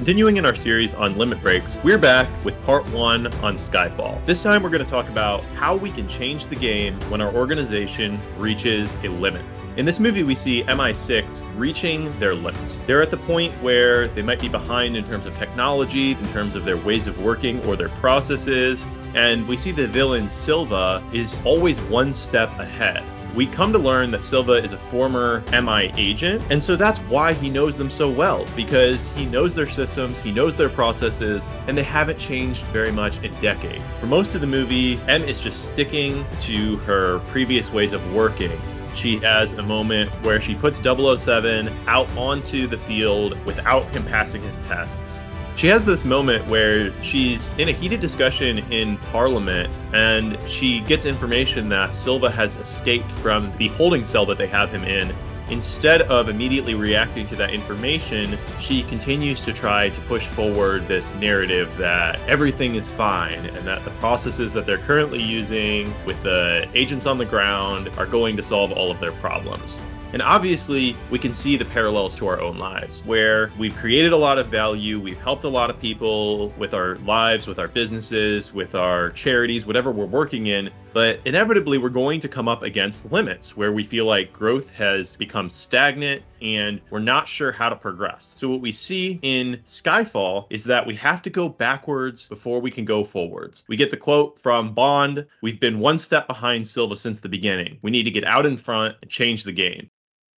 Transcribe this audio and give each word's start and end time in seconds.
Continuing 0.00 0.38
in 0.38 0.46
our 0.46 0.54
series 0.54 0.94
on 0.94 1.18
limit 1.18 1.42
breaks, 1.42 1.76
we're 1.84 1.98
back 1.98 2.26
with 2.42 2.58
part 2.62 2.88
one 2.88 3.26
on 3.44 3.56
Skyfall. 3.56 4.24
This 4.24 4.42
time 4.42 4.62
we're 4.62 4.70
going 4.70 4.82
to 4.82 4.90
talk 4.90 5.06
about 5.10 5.44
how 5.56 5.76
we 5.76 5.90
can 5.90 6.08
change 6.08 6.46
the 6.46 6.56
game 6.56 6.98
when 7.10 7.20
our 7.20 7.30
organization 7.34 8.18
reaches 8.38 8.96
a 9.04 9.08
limit. 9.08 9.44
In 9.76 9.84
this 9.84 10.00
movie, 10.00 10.22
we 10.22 10.34
see 10.34 10.62
MI6 10.62 11.44
reaching 11.54 12.18
their 12.18 12.34
limits. 12.34 12.78
They're 12.86 13.02
at 13.02 13.10
the 13.10 13.18
point 13.18 13.52
where 13.62 14.08
they 14.08 14.22
might 14.22 14.40
be 14.40 14.48
behind 14.48 14.96
in 14.96 15.04
terms 15.04 15.26
of 15.26 15.36
technology, 15.36 16.12
in 16.12 16.26
terms 16.28 16.54
of 16.54 16.64
their 16.64 16.78
ways 16.78 17.06
of 17.06 17.22
working 17.22 17.62
or 17.66 17.76
their 17.76 17.90
processes, 17.90 18.86
and 19.14 19.46
we 19.46 19.58
see 19.58 19.70
the 19.70 19.86
villain 19.86 20.30
Silva 20.30 21.06
is 21.12 21.38
always 21.44 21.78
one 21.82 22.14
step 22.14 22.48
ahead. 22.58 23.04
We 23.34 23.46
come 23.46 23.72
to 23.72 23.78
learn 23.78 24.10
that 24.10 24.24
Silva 24.24 24.54
is 24.54 24.72
a 24.72 24.78
former 24.78 25.44
MI 25.52 25.92
agent, 25.96 26.42
and 26.50 26.60
so 26.60 26.74
that's 26.74 26.98
why 27.02 27.32
he 27.32 27.48
knows 27.48 27.76
them 27.76 27.88
so 27.88 28.10
well, 28.10 28.44
because 28.56 29.08
he 29.10 29.24
knows 29.24 29.54
their 29.54 29.68
systems, 29.68 30.18
he 30.18 30.32
knows 30.32 30.56
their 30.56 30.68
processes, 30.68 31.48
and 31.68 31.78
they 31.78 31.84
haven't 31.84 32.18
changed 32.18 32.64
very 32.66 32.90
much 32.90 33.22
in 33.22 33.32
decades. 33.40 33.98
For 33.98 34.06
most 34.06 34.34
of 34.34 34.40
the 34.40 34.48
movie, 34.48 34.98
M 35.06 35.22
is 35.22 35.38
just 35.38 35.68
sticking 35.68 36.26
to 36.40 36.78
her 36.78 37.20
previous 37.28 37.72
ways 37.72 37.92
of 37.92 38.12
working. 38.12 38.60
She 38.96 39.18
has 39.18 39.52
a 39.52 39.62
moment 39.62 40.10
where 40.24 40.40
she 40.40 40.56
puts 40.56 40.80
007 40.80 41.72
out 41.86 42.10
onto 42.16 42.66
the 42.66 42.78
field 42.78 43.38
without 43.46 43.84
him 43.94 44.04
passing 44.04 44.42
his 44.42 44.58
tests. 44.58 45.20
She 45.60 45.66
has 45.66 45.84
this 45.84 46.06
moment 46.06 46.46
where 46.46 46.90
she's 47.02 47.52
in 47.58 47.68
a 47.68 47.72
heated 47.72 48.00
discussion 48.00 48.60
in 48.72 48.96
Parliament 49.12 49.70
and 49.92 50.38
she 50.48 50.80
gets 50.80 51.04
information 51.04 51.68
that 51.68 51.94
Silva 51.94 52.30
has 52.30 52.54
escaped 52.54 53.12
from 53.12 53.52
the 53.58 53.68
holding 53.68 54.06
cell 54.06 54.24
that 54.24 54.38
they 54.38 54.46
have 54.46 54.70
him 54.70 54.84
in. 54.84 55.14
Instead 55.50 56.00
of 56.00 56.30
immediately 56.30 56.72
reacting 56.72 57.28
to 57.28 57.36
that 57.36 57.50
information, 57.50 58.38
she 58.58 58.84
continues 58.84 59.42
to 59.42 59.52
try 59.52 59.90
to 59.90 60.00
push 60.02 60.26
forward 60.28 60.88
this 60.88 61.14
narrative 61.16 61.76
that 61.76 62.18
everything 62.26 62.76
is 62.76 62.90
fine 62.90 63.44
and 63.44 63.66
that 63.66 63.84
the 63.84 63.90
processes 64.00 64.54
that 64.54 64.64
they're 64.64 64.78
currently 64.78 65.22
using 65.22 65.92
with 66.06 66.22
the 66.22 66.66
agents 66.72 67.04
on 67.04 67.18
the 67.18 67.26
ground 67.26 67.90
are 67.98 68.06
going 68.06 68.34
to 68.34 68.42
solve 68.42 68.72
all 68.72 68.90
of 68.90 68.98
their 68.98 69.12
problems. 69.12 69.82
And 70.12 70.22
obviously, 70.22 70.96
we 71.10 71.20
can 71.20 71.32
see 71.32 71.56
the 71.56 71.64
parallels 71.64 72.16
to 72.16 72.26
our 72.26 72.40
own 72.40 72.58
lives, 72.58 73.04
where 73.04 73.52
we've 73.58 73.76
created 73.76 74.12
a 74.12 74.16
lot 74.16 74.38
of 74.38 74.48
value, 74.48 75.00
we've 75.00 75.20
helped 75.20 75.44
a 75.44 75.48
lot 75.48 75.70
of 75.70 75.78
people 75.80 76.48
with 76.58 76.74
our 76.74 76.96
lives, 76.98 77.46
with 77.46 77.60
our 77.60 77.68
businesses, 77.68 78.52
with 78.52 78.74
our 78.74 79.10
charities, 79.10 79.66
whatever 79.66 79.92
we're 79.92 80.06
working 80.06 80.48
in. 80.48 80.70
But 80.92 81.20
inevitably, 81.24 81.78
we're 81.78 81.88
going 81.90 82.18
to 82.20 82.28
come 82.28 82.48
up 82.48 82.62
against 82.62 83.12
limits 83.12 83.56
where 83.56 83.72
we 83.72 83.84
feel 83.84 84.04
like 84.04 84.32
growth 84.32 84.68
has 84.70 85.16
become 85.16 85.48
stagnant 85.48 86.22
and 86.42 86.80
we're 86.90 86.98
not 86.98 87.28
sure 87.28 87.52
how 87.52 87.68
to 87.68 87.76
progress. 87.76 88.32
So, 88.34 88.48
what 88.48 88.60
we 88.60 88.72
see 88.72 89.20
in 89.22 89.60
Skyfall 89.64 90.46
is 90.50 90.64
that 90.64 90.86
we 90.86 90.96
have 90.96 91.22
to 91.22 91.30
go 91.30 91.48
backwards 91.48 92.26
before 92.26 92.60
we 92.60 92.72
can 92.72 92.84
go 92.84 93.04
forwards. 93.04 93.64
We 93.68 93.76
get 93.76 93.90
the 93.90 93.96
quote 93.96 94.40
from 94.40 94.74
Bond 94.74 95.26
We've 95.42 95.60
been 95.60 95.78
one 95.78 95.98
step 95.98 96.26
behind 96.26 96.66
Silva 96.66 96.96
since 96.96 97.20
the 97.20 97.28
beginning. 97.28 97.78
We 97.82 97.92
need 97.92 98.04
to 98.04 98.10
get 98.10 98.24
out 98.24 98.46
in 98.46 98.56
front 98.56 98.96
and 99.02 99.10
change 99.10 99.44
the 99.44 99.52
game. 99.52 99.90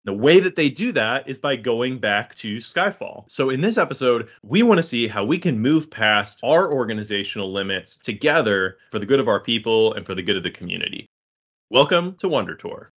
The 0.04 0.12
way 0.12 0.40
that 0.40 0.56
they 0.56 0.68
do 0.68 0.90
that 0.92 1.28
is 1.28 1.38
by 1.38 1.54
going 1.54 2.00
back 2.00 2.34
to 2.36 2.56
Skyfall. 2.56 3.30
So, 3.30 3.50
in 3.50 3.60
this 3.60 3.78
episode, 3.78 4.28
we 4.42 4.64
want 4.64 4.78
to 4.78 4.82
see 4.82 5.06
how 5.06 5.24
we 5.24 5.38
can 5.38 5.60
move 5.60 5.92
past 5.92 6.40
our 6.42 6.72
organizational 6.72 7.52
limits 7.52 7.98
together 7.98 8.78
for 8.90 8.98
the 8.98 9.06
good 9.06 9.20
of 9.20 9.28
our 9.28 9.38
people 9.38 9.94
and 9.94 10.04
for 10.04 10.16
the 10.16 10.22
good 10.22 10.36
of 10.36 10.42
the 10.42 10.50
community. 10.50 11.06
Welcome 11.70 12.16
to 12.16 12.28
Wonder 12.28 12.56
Tour. 12.56 12.90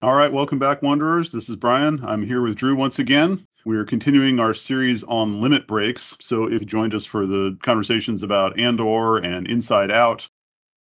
All 0.00 0.14
right, 0.14 0.32
welcome 0.32 0.58
back, 0.58 0.80
Wanderers. 0.80 1.30
This 1.30 1.50
is 1.50 1.56
Brian. 1.56 2.02
I'm 2.02 2.22
here 2.22 2.40
with 2.40 2.56
Drew 2.56 2.74
once 2.74 2.98
again. 2.98 3.44
We 3.66 3.76
are 3.76 3.84
continuing 3.84 4.40
our 4.40 4.54
series 4.54 5.04
on 5.04 5.42
limit 5.42 5.66
breaks. 5.66 6.16
So, 6.22 6.46
if 6.46 6.62
you 6.62 6.66
joined 6.66 6.94
us 6.94 7.04
for 7.04 7.26
the 7.26 7.58
conversations 7.60 8.22
about 8.22 8.58
Andor 8.58 9.18
and 9.18 9.46
Inside 9.46 9.92
Out, 9.92 10.26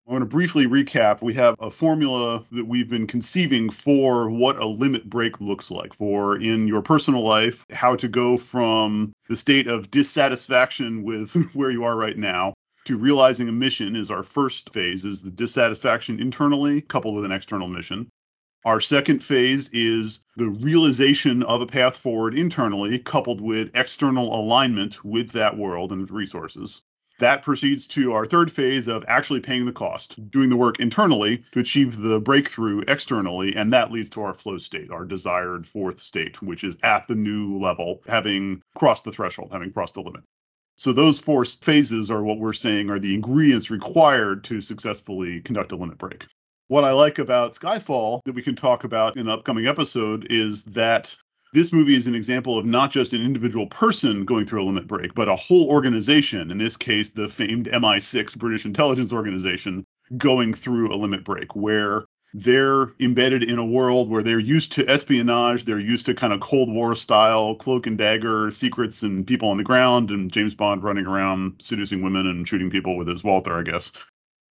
I 0.08 0.12
want 0.12 0.22
to 0.22 0.28
briefly 0.28 0.68
recap. 0.68 1.24
We 1.24 1.34
have 1.34 1.56
a 1.58 1.72
formula 1.72 2.46
that 2.52 2.68
we've 2.68 2.90
been 2.90 3.08
conceiving 3.08 3.72
for 3.72 4.30
what 4.30 4.60
a 4.60 4.66
limit 4.66 5.10
break 5.10 5.42
looks 5.42 5.72
like 5.72 5.96
for 5.96 6.38
in 6.40 6.68
your 6.68 6.84
personal 6.84 7.24
life, 7.24 7.66
how 7.72 7.96
to 7.96 8.08
go 8.08 8.38
from 8.38 9.14
the 9.30 9.36
state 9.36 9.66
of 9.66 9.90
dissatisfaction 9.90 11.04
with 11.04 11.34
where 11.56 11.72
you 11.72 11.86
are 11.86 11.96
right 11.96 12.18
now 12.18 12.54
to 12.86 12.98
realizing 12.98 13.50
a 13.50 13.52
mission 13.52 13.96
is 13.96 14.12
our 14.12 14.22
first 14.22 14.72
phase 14.72 15.06
is 15.06 15.24
the 15.24 15.32
dissatisfaction 15.32 16.20
internally 16.20 16.82
coupled 16.82 17.16
with 17.16 17.26
an 17.26 17.32
external 17.32 17.68
mission. 17.68 18.08
Our 18.64 18.82
second 18.82 19.24
phase 19.24 19.70
is 19.74 20.24
the 20.38 20.50
realization 20.50 21.42
of 21.42 21.62
a 21.62 21.68
path 21.68 21.98
forward 21.98 22.36
internally 22.36 23.00
coupled 23.00 23.42
with 23.42 23.76
external 23.76 24.40
alignment 24.40 25.04
with 25.04 25.32
that 25.32 25.58
world 25.58 25.92
and 25.92 26.10
resources. 26.12 26.84
That 27.20 27.44
proceeds 27.44 27.88
to 27.90 28.12
our 28.12 28.26
third 28.26 28.52
phase 28.52 28.90
of 28.90 29.06
actually 29.08 29.40
paying 29.40 29.66
the 29.66 29.72
cost, 29.72 30.30
doing 30.32 30.50
the 30.50 30.58
work 30.58 30.82
internally 30.82 31.44
to 31.54 31.60
achieve 31.60 31.98
the 31.98 32.20
breakthrough 32.20 32.84
externally, 32.88 33.56
and 33.56 33.72
that 33.72 33.92
leads 33.92 34.10
to 34.12 34.22
our 34.22 34.34
flow 34.34 34.58
state, 34.58 34.92
our 34.92 35.06
desired 35.06 35.66
fourth 35.66 36.02
state, 36.02 36.42
which 36.42 36.66
is 36.66 36.76
at 36.84 37.08
the 37.08 37.16
new 37.16 37.58
level, 37.58 38.02
having 38.06 38.62
crossed 38.76 39.06
the 39.06 39.14
threshold, 39.14 39.50
having 39.54 39.72
crossed 39.72 39.94
the 39.94 40.02
limit. 40.02 40.24
So 40.78 40.92
those 40.92 41.20
four 41.20 41.46
phases 41.46 42.12
are 42.12 42.22
what 42.22 42.40
we're 42.40 42.52
saying 42.52 42.90
are 42.90 43.00
the 43.00 43.16
ingredients 43.16 43.72
required 43.72 44.44
to 44.46 44.60
successfully 44.60 45.40
conduct 45.40 45.72
a 45.72 45.78
limit 45.78 45.98
break. 45.98 46.26
What 46.68 46.84
I 46.84 46.92
like 46.92 47.20
about 47.20 47.54
Skyfall 47.54 48.22
that 48.26 48.36
we 48.36 48.42
can 48.42 48.56
talk 48.56 48.84
about 48.84 49.16
in 49.16 49.22
an 49.22 49.30
upcoming 49.30 49.68
episode 49.68 50.28
is 50.30 50.64
that 50.64 51.16
this 51.56 51.72
movie 51.72 51.96
is 51.96 52.06
an 52.06 52.16
example 52.16 52.60
of 52.60 52.66
not 52.66 52.92
just 52.92 53.14
an 53.14 53.22
individual 53.22 53.66
person 53.68 54.26
going 54.26 54.46
through 54.46 54.62
a 54.62 54.66
limit 54.68 54.88
break, 54.88 55.16
but 55.16 55.30
a 55.30 55.36
whole 55.38 55.70
organization, 55.70 56.52
in 56.52 56.58
this 56.58 56.76
case, 56.76 57.12
the 57.12 57.30
famed 57.30 57.68
MI6 57.68 58.38
British 58.38 58.66
intelligence 58.66 59.14
organization, 59.14 59.86
going 60.18 60.54
through 60.54 60.94
a 60.94 60.98
limit 60.98 61.24
break 61.24 61.56
where 61.56 62.04
they're 62.34 62.94
embedded 63.00 63.42
in 63.42 63.58
a 63.58 63.66
world 63.66 64.10
where 64.10 64.22
they're 64.22 64.38
used 64.38 64.74
to 64.74 64.86
espionage, 64.90 65.64
they're 65.64 65.80
used 65.80 66.08
to 66.08 66.14
kind 66.14 66.34
of 66.34 66.42
Cold 66.42 66.70
War 66.70 66.94
style 66.94 67.56
cloak 67.56 67.88
and 67.88 67.98
dagger 67.98 68.52
secrets 68.52 69.02
and 69.04 69.26
people 69.26 69.48
on 69.48 69.56
the 69.56 69.64
ground, 69.64 70.12
and 70.12 70.34
James 70.34 70.56
Bond 70.56 70.84
running 70.84 71.06
around 71.06 71.54
seducing 71.60 72.02
women 72.02 72.28
and 72.28 72.46
shooting 72.46 72.70
people 72.70 72.98
with 72.98 73.08
his 73.08 73.24
Walther, 73.24 73.54
I 73.54 73.64
guess 73.64 73.94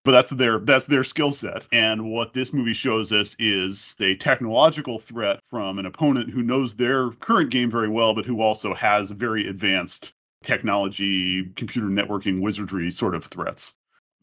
but 0.04 0.12
that's 0.12 0.30
their 0.30 0.58
that's 0.58 0.86
their 0.86 1.04
skill 1.04 1.30
set. 1.30 1.66
And 1.72 2.10
what 2.10 2.32
this 2.32 2.52
movie 2.52 2.72
shows 2.72 3.12
us 3.12 3.36
is 3.38 3.94
a 4.00 4.16
technological 4.16 4.98
threat 4.98 5.40
from 5.46 5.78
an 5.78 5.86
opponent 5.86 6.30
who 6.30 6.42
knows 6.42 6.74
their 6.74 7.10
current 7.10 7.50
game 7.50 7.70
very 7.70 7.88
well 7.88 8.14
but 8.14 8.26
who 8.26 8.40
also 8.40 8.74
has 8.74 9.10
very 9.10 9.48
advanced 9.48 10.12
technology 10.42 11.44
computer 11.54 11.86
networking 11.86 12.40
wizardry 12.40 12.90
sort 12.90 13.14
of 13.14 13.24
threats. 13.24 13.74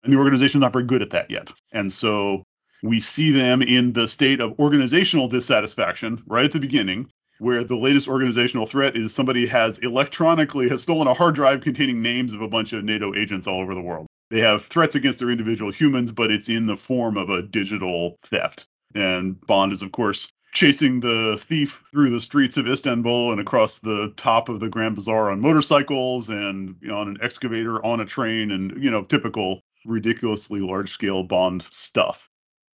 And 0.04 0.12
the 0.12 0.18
organization's 0.18 0.62
not 0.62 0.74
very 0.74 0.86
good 0.86 1.02
at 1.02 1.12
that 1.12 1.32
yet. 1.32 1.52
And 1.72 1.92
so 1.92 2.44
we 2.84 3.00
see 3.00 3.32
them 3.32 3.62
in 3.62 3.94
the 3.94 4.08
state 4.08 4.42
of 4.42 4.60
organizational 4.60 5.28
dissatisfaction 5.28 6.24
right 6.28 6.46
at 6.46 6.52
the 6.52 6.60
beginning 6.60 7.10
where 7.40 7.64
the 7.64 7.76
latest 7.76 8.10
organizational 8.10 8.66
threat 8.66 8.98
is 8.98 9.14
somebody 9.14 9.48
has 9.48 9.78
electronically 9.78 10.68
has 10.68 10.82
stolen 10.82 11.08
a 11.08 11.14
hard 11.14 11.36
drive 11.36 11.62
containing 11.62 12.02
names 12.02 12.34
of 12.34 12.42
a 12.42 12.50
bunch 12.50 12.74
of 12.74 12.84
NATO 12.84 13.16
agents 13.16 13.48
all 13.48 13.62
over 13.62 13.74
the 13.74 13.82
world 13.82 14.08
they 14.30 14.40
have 14.40 14.66
threats 14.66 14.96
against 14.96 15.20
their 15.20 15.30
individual 15.30 15.72
humans, 15.72 16.12
but 16.12 16.32
it's 16.32 16.50
in 16.50 16.66
the 16.66 16.78
form 16.78 17.18
of 17.18 17.30
a 17.30 17.42
digital 17.42 18.18
theft. 18.24 18.68
And 18.96 19.40
Bond 19.42 19.72
is, 19.72 19.82
of 19.82 19.92
course, 19.92 20.32
chasing 20.54 21.00
the 21.00 21.38
thief 21.40 21.84
through 21.92 22.10
the 22.10 22.20
streets 22.20 22.58
of 22.58 22.68
Istanbul 22.68 23.32
and 23.32 23.42
across 23.42 23.80
the 23.80 24.14
top 24.18 24.50
of 24.50 24.60
the 24.60 24.70
Grand 24.70 24.96
Bazaar 24.96 25.32
on 25.32 25.42
motorcycles 25.42 26.30
and 26.30 26.76
on 26.92 27.08
an 27.08 27.18
excavator 27.22 27.84
on 27.86 28.00
a 28.00 28.06
train 28.06 28.52
and, 28.52 28.84
you 28.84 28.90
know, 28.90 29.04
typical 29.04 29.62
ridiculously 29.86 30.60
large 30.60 30.92
scale 30.92 31.24
Bond 31.24 31.64
stuff. 31.64 32.29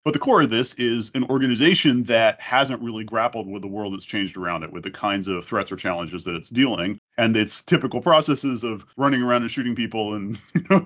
But 0.04 0.14
the 0.14 0.19
core 0.19 0.43
of 0.43 0.50
this 0.50 0.75
is 0.75 1.12
an 1.14 1.25
organization 1.25 2.04
that 2.04 2.40
hasn't 2.40 2.82
really 2.82 3.04
grappled 3.04 3.49
with 3.49 3.62
the 3.62 3.69
world 3.69 3.94
that's 3.94 4.04
changed 4.04 4.37
around 4.37 4.64
it, 4.64 4.72
with 4.72 4.82
the 4.82 4.90
kinds 4.90 5.28
of 5.28 5.44
threats 5.44 5.70
or 5.70 5.76
challenges 5.76 6.25
that 6.25 6.34
it's 6.34 6.50
dealing, 6.50 6.99
and 7.16 7.37
its 7.37 7.62
typical 7.62 8.00
processes 8.00 8.64
of 8.64 8.84
running 8.96 9.22
around 9.22 9.43
and 9.43 9.50
shooting 9.50 9.76
people 9.76 10.14
and 10.14 10.40
you 10.54 10.64
know, 10.69 10.84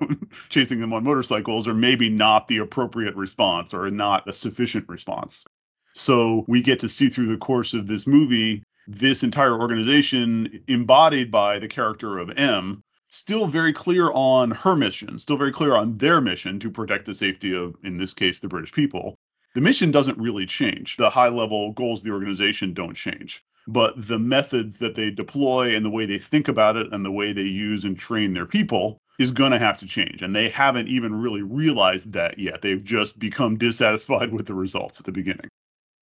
chasing 0.49 0.79
them 0.79 0.93
on 0.93 1.03
motorcycles 1.03 1.67
are 1.67 1.73
maybe 1.73 2.09
not 2.09 2.47
the 2.47 2.57
appropriate 2.57 3.15
response 3.15 3.73
or 3.73 3.89
not 3.89 4.29
a 4.29 4.33
sufficient 4.33 4.87
response. 4.87 5.45
So 5.93 6.45
we 6.47 6.61
get 6.61 6.81
to 6.81 6.89
see 6.89 7.09
through 7.09 7.27
the 7.27 7.37
course 7.37 7.73
of 7.73 7.87
this 7.87 8.05
movie 8.05 8.63
this 8.87 9.23
entire 9.23 9.59
organization 9.59 10.63
embodied 10.67 11.31
by 11.31 11.59
the 11.59 11.67
character 11.67 12.19
of 12.19 12.37
M 12.37 12.83
still 13.17 13.47
very 13.47 13.73
clear 13.73 14.11
on 14.13 14.51
her 14.51 14.75
mission, 14.75 15.17
still 15.19 15.37
very 15.37 15.51
clear 15.51 15.73
on 15.73 15.97
their 15.97 16.21
mission 16.21 16.59
to 16.59 16.69
protect 16.69 17.05
the 17.05 17.13
safety 17.13 17.55
of, 17.55 17.75
in 17.83 17.97
this 17.97 18.13
case, 18.13 18.39
the 18.39 18.47
British 18.47 18.71
people. 18.71 19.15
The 19.55 19.61
mission 19.61 19.91
doesn't 19.91 20.19
really 20.19 20.45
change. 20.45 20.97
The 20.97 21.09
high 21.09 21.29
level 21.29 21.71
goals 21.73 22.01
of 22.01 22.05
the 22.05 22.11
organization 22.11 22.73
don't 22.73 22.93
change. 22.93 23.43
But 23.67 23.95
the 23.97 24.19
methods 24.19 24.77
that 24.77 24.95
they 24.95 25.09
deploy 25.09 25.75
and 25.75 25.83
the 25.83 25.89
way 25.89 26.05
they 26.05 26.19
think 26.19 26.47
about 26.47 26.77
it 26.77 26.93
and 26.93 27.03
the 27.03 27.11
way 27.11 27.33
they 27.33 27.41
use 27.41 27.83
and 27.83 27.97
train 27.97 28.33
their 28.33 28.45
people 28.45 28.99
is 29.19 29.31
going 29.31 29.51
to 29.51 29.59
have 29.59 29.79
to 29.79 29.87
change. 29.87 30.21
And 30.21 30.35
they 30.35 30.49
haven't 30.49 30.87
even 30.87 31.15
really 31.15 31.41
realized 31.41 32.13
that 32.13 32.37
yet. 32.37 32.61
They've 32.61 32.83
just 32.83 33.17
become 33.17 33.57
dissatisfied 33.57 34.31
with 34.37 34.45
the 34.45 34.53
results 34.53 34.99
at 34.99 35.05
the 35.05 35.11
beginning. 35.11 35.49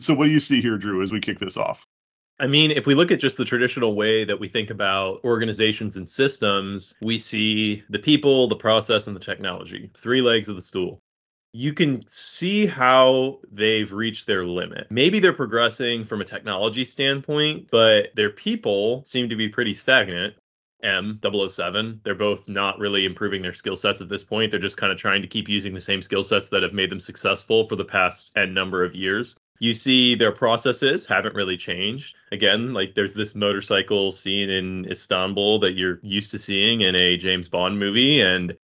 So, 0.01 0.13
what 0.13 0.25
do 0.25 0.31
you 0.31 0.41
see 0.41 0.61
here, 0.61 0.77
Drew, 0.77 1.01
as 1.01 1.13
we 1.13 1.21
kick 1.21 1.39
this 1.39 1.55
off? 1.55 1.85
I 2.39 2.47
mean, 2.47 2.71
if 2.71 2.85
we 2.85 2.95
look 2.95 3.11
at 3.11 3.19
just 3.21 3.37
the 3.37 3.45
traditional 3.45 3.95
way 3.95 4.25
that 4.25 4.39
we 4.39 4.49
think 4.49 4.69
about 4.69 5.23
organizations 5.23 5.95
and 5.95 6.09
systems, 6.09 6.95
we 7.01 7.17
see 7.17 7.83
the 7.89 7.99
people, 7.99 8.47
the 8.49 8.57
process, 8.57 9.07
and 9.07 9.15
the 9.15 9.21
technology, 9.21 9.89
three 9.95 10.21
legs 10.21 10.49
of 10.49 10.55
the 10.55 10.61
stool. 10.61 10.99
You 11.53 11.71
can 11.71 12.05
see 12.07 12.65
how 12.65 13.39
they've 13.49 13.89
reached 13.89 14.27
their 14.27 14.45
limit. 14.45 14.87
Maybe 14.89 15.19
they're 15.19 15.31
progressing 15.31 16.03
from 16.03 16.19
a 16.19 16.25
technology 16.25 16.83
standpoint, 16.83 17.69
but 17.71 18.09
their 18.15 18.31
people 18.31 19.05
seem 19.05 19.29
to 19.29 19.37
be 19.37 19.47
pretty 19.47 19.73
stagnant. 19.73 20.33
M 20.83 21.21
007, 21.23 22.01
they're 22.03 22.13
both 22.13 22.49
not 22.49 22.77
really 22.79 23.05
improving 23.05 23.41
their 23.41 23.53
skill 23.53 23.77
sets 23.77 24.01
at 24.01 24.09
this 24.09 24.25
point. 24.25 24.51
They're 24.51 24.59
just 24.59 24.75
kind 24.75 24.91
of 24.91 24.99
trying 24.99 25.21
to 25.21 25.27
keep 25.27 25.47
using 25.47 25.73
the 25.73 25.79
same 25.79 26.01
skill 26.01 26.25
sets 26.25 26.49
that 26.49 26.63
have 26.63 26.73
made 26.73 26.91
them 26.91 26.99
successful 26.99 27.63
for 27.63 27.77
the 27.77 27.85
past 27.85 28.33
n 28.35 28.53
number 28.53 28.83
of 28.83 28.93
years. 28.93 29.37
You 29.59 29.73
see 29.73 30.15
their 30.15 30.33
processes 30.33 31.05
haven't 31.05 31.35
really 31.35 31.57
changed. 31.57 32.15
Again, 32.31 32.73
like 32.73 32.93
there's 32.93 33.13
this 33.13 33.35
motorcycle 33.35 34.11
scene 34.11 34.49
in 34.49 34.85
Istanbul 34.91 35.59
that 35.59 35.73
you're 35.73 35.99
used 36.03 36.31
to 36.31 36.39
seeing 36.39 36.81
in 36.81 36.95
a 36.95 37.15
James 37.17 37.47
Bond 37.47 37.79
movie, 37.79 38.19
and 38.21 38.57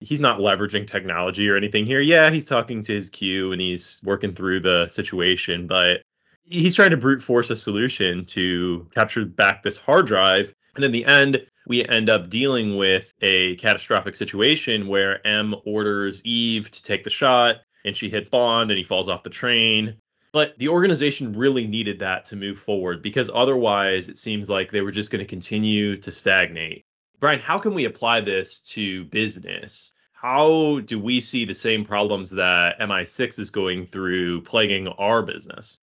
he's 0.00 0.20
not 0.20 0.40
leveraging 0.40 0.86
technology 0.86 1.48
or 1.48 1.56
anything 1.56 1.84
here. 1.84 2.00
Yeah, 2.00 2.30
he's 2.30 2.46
talking 2.46 2.82
to 2.84 2.92
his 2.92 3.10
Q 3.10 3.52
and 3.52 3.60
he's 3.60 4.00
working 4.04 4.32
through 4.32 4.60
the 4.60 4.86
situation, 4.86 5.66
but 5.66 6.02
he's 6.44 6.74
trying 6.74 6.90
to 6.90 6.96
brute 6.96 7.22
force 7.22 7.50
a 7.50 7.56
solution 7.56 8.24
to 8.26 8.88
capture 8.94 9.24
back 9.24 9.62
this 9.62 9.76
hard 9.76 10.06
drive. 10.06 10.54
And 10.76 10.84
in 10.84 10.92
the 10.92 11.04
end, 11.04 11.44
we 11.66 11.84
end 11.84 12.08
up 12.08 12.30
dealing 12.30 12.76
with 12.76 13.12
a 13.20 13.56
catastrophic 13.56 14.16
situation 14.16 14.88
where 14.88 15.24
M 15.26 15.54
orders 15.66 16.22
Eve 16.24 16.70
to 16.70 16.82
take 16.82 17.04
the 17.04 17.10
shot 17.10 17.56
and 17.84 17.96
she 17.96 18.08
hits 18.08 18.30
Bond 18.30 18.70
and 18.70 18.78
he 18.78 18.84
falls 18.84 19.08
off 19.08 19.22
the 19.22 19.30
train. 19.30 19.96
But 20.32 20.58
the 20.58 20.68
organization 20.68 21.32
really 21.32 21.66
needed 21.66 21.98
that 22.00 22.24
to 22.26 22.36
move 22.36 22.58
forward 22.58 23.02
because 23.02 23.30
otherwise 23.32 24.08
it 24.08 24.18
seems 24.18 24.48
like 24.48 24.70
they 24.70 24.82
were 24.82 24.92
just 24.92 25.10
going 25.10 25.24
to 25.24 25.28
continue 25.28 25.96
to 25.96 26.12
stagnate. 26.12 26.84
Brian, 27.20 27.40
how 27.40 27.58
can 27.58 27.74
we 27.74 27.86
apply 27.86 28.20
this 28.20 28.60
to 28.60 29.04
business? 29.06 29.92
How 30.12 30.80
do 30.80 30.98
we 30.98 31.20
see 31.20 31.44
the 31.44 31.54
same 31.54 31.84
problems 31.84 32.30
that 32.32 32.78
MI6 32.80 33.38
is 33.38 33.50
going 33.50 33.86
through 33.86 34.42
plaguing 34.42 34.88
our 34.88 35.22
business? 35.22 35.78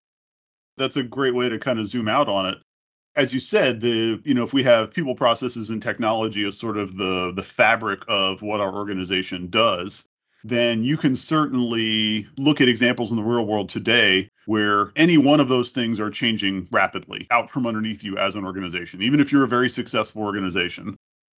That's 0.76 0.96
a 0.96 1.02
great 1.02 1.34
way 1.34 1.48
to 1.48 1.58
kind 1.58 1.78
of 1.78 1.86
zoom 1.86 2.08
out 2.08 2.28
on 2.28 2.46
it. 2.46 2.58
As 3.14 3.34
you 3.34 3.40
said, 3.40 3.80
the 3.80 4.22
you 4.24 4.32
know 4.32 4.42
if 4.42 4.54
we 4.54 4.62
have 4.62 4.90
people, 4.90 5.14
processes, 5.14 5.68
and 5.68 5.82
technology 5.82 6.46
as 6.46 6.58
sort 6.58 6.78
of 6.78 6.96
the 6.96 7.32
the 7.36 7.42
fabric 7.42 8.04
of 8.08 8.40
what 8.40 8.62
our 8.62 8.74
organization 8.74 9.50
does, 9.50 10.08
then 10.44 10.82
you 10.82 10.96
can 10.96 11.16
certainly 11.16 12.26
look 12.36 12.60
at 12.60 12.68
examples 12.68 13.10
in 13.10 13.16
the 13.16 13.22
real 13.22 13.46
world 13.46 13.68
today 13.68 14.28
where 14.46 14.90
any 14.96 15.18
one 15.18 15.40
of 15.40 15.48
those 15.48 15.70
things 15.70 16.00
are 16.00 16.10
changing 16.10 16.68
rapidly 16.72 17.26
out 17.30 17.50
from 17.50 17.66
underneath 17.66 18.02
you 18.02 18.18
as 18.18 18.34
an 18.34 18.44
organization, 18.44 19.02
even 19.02 19.20
if 19.20 19.30
you're 19.30 19.44
a 19.44 19.48
very 19.48 19.68
successful 19.68 20.22
organization. 20.22 20.96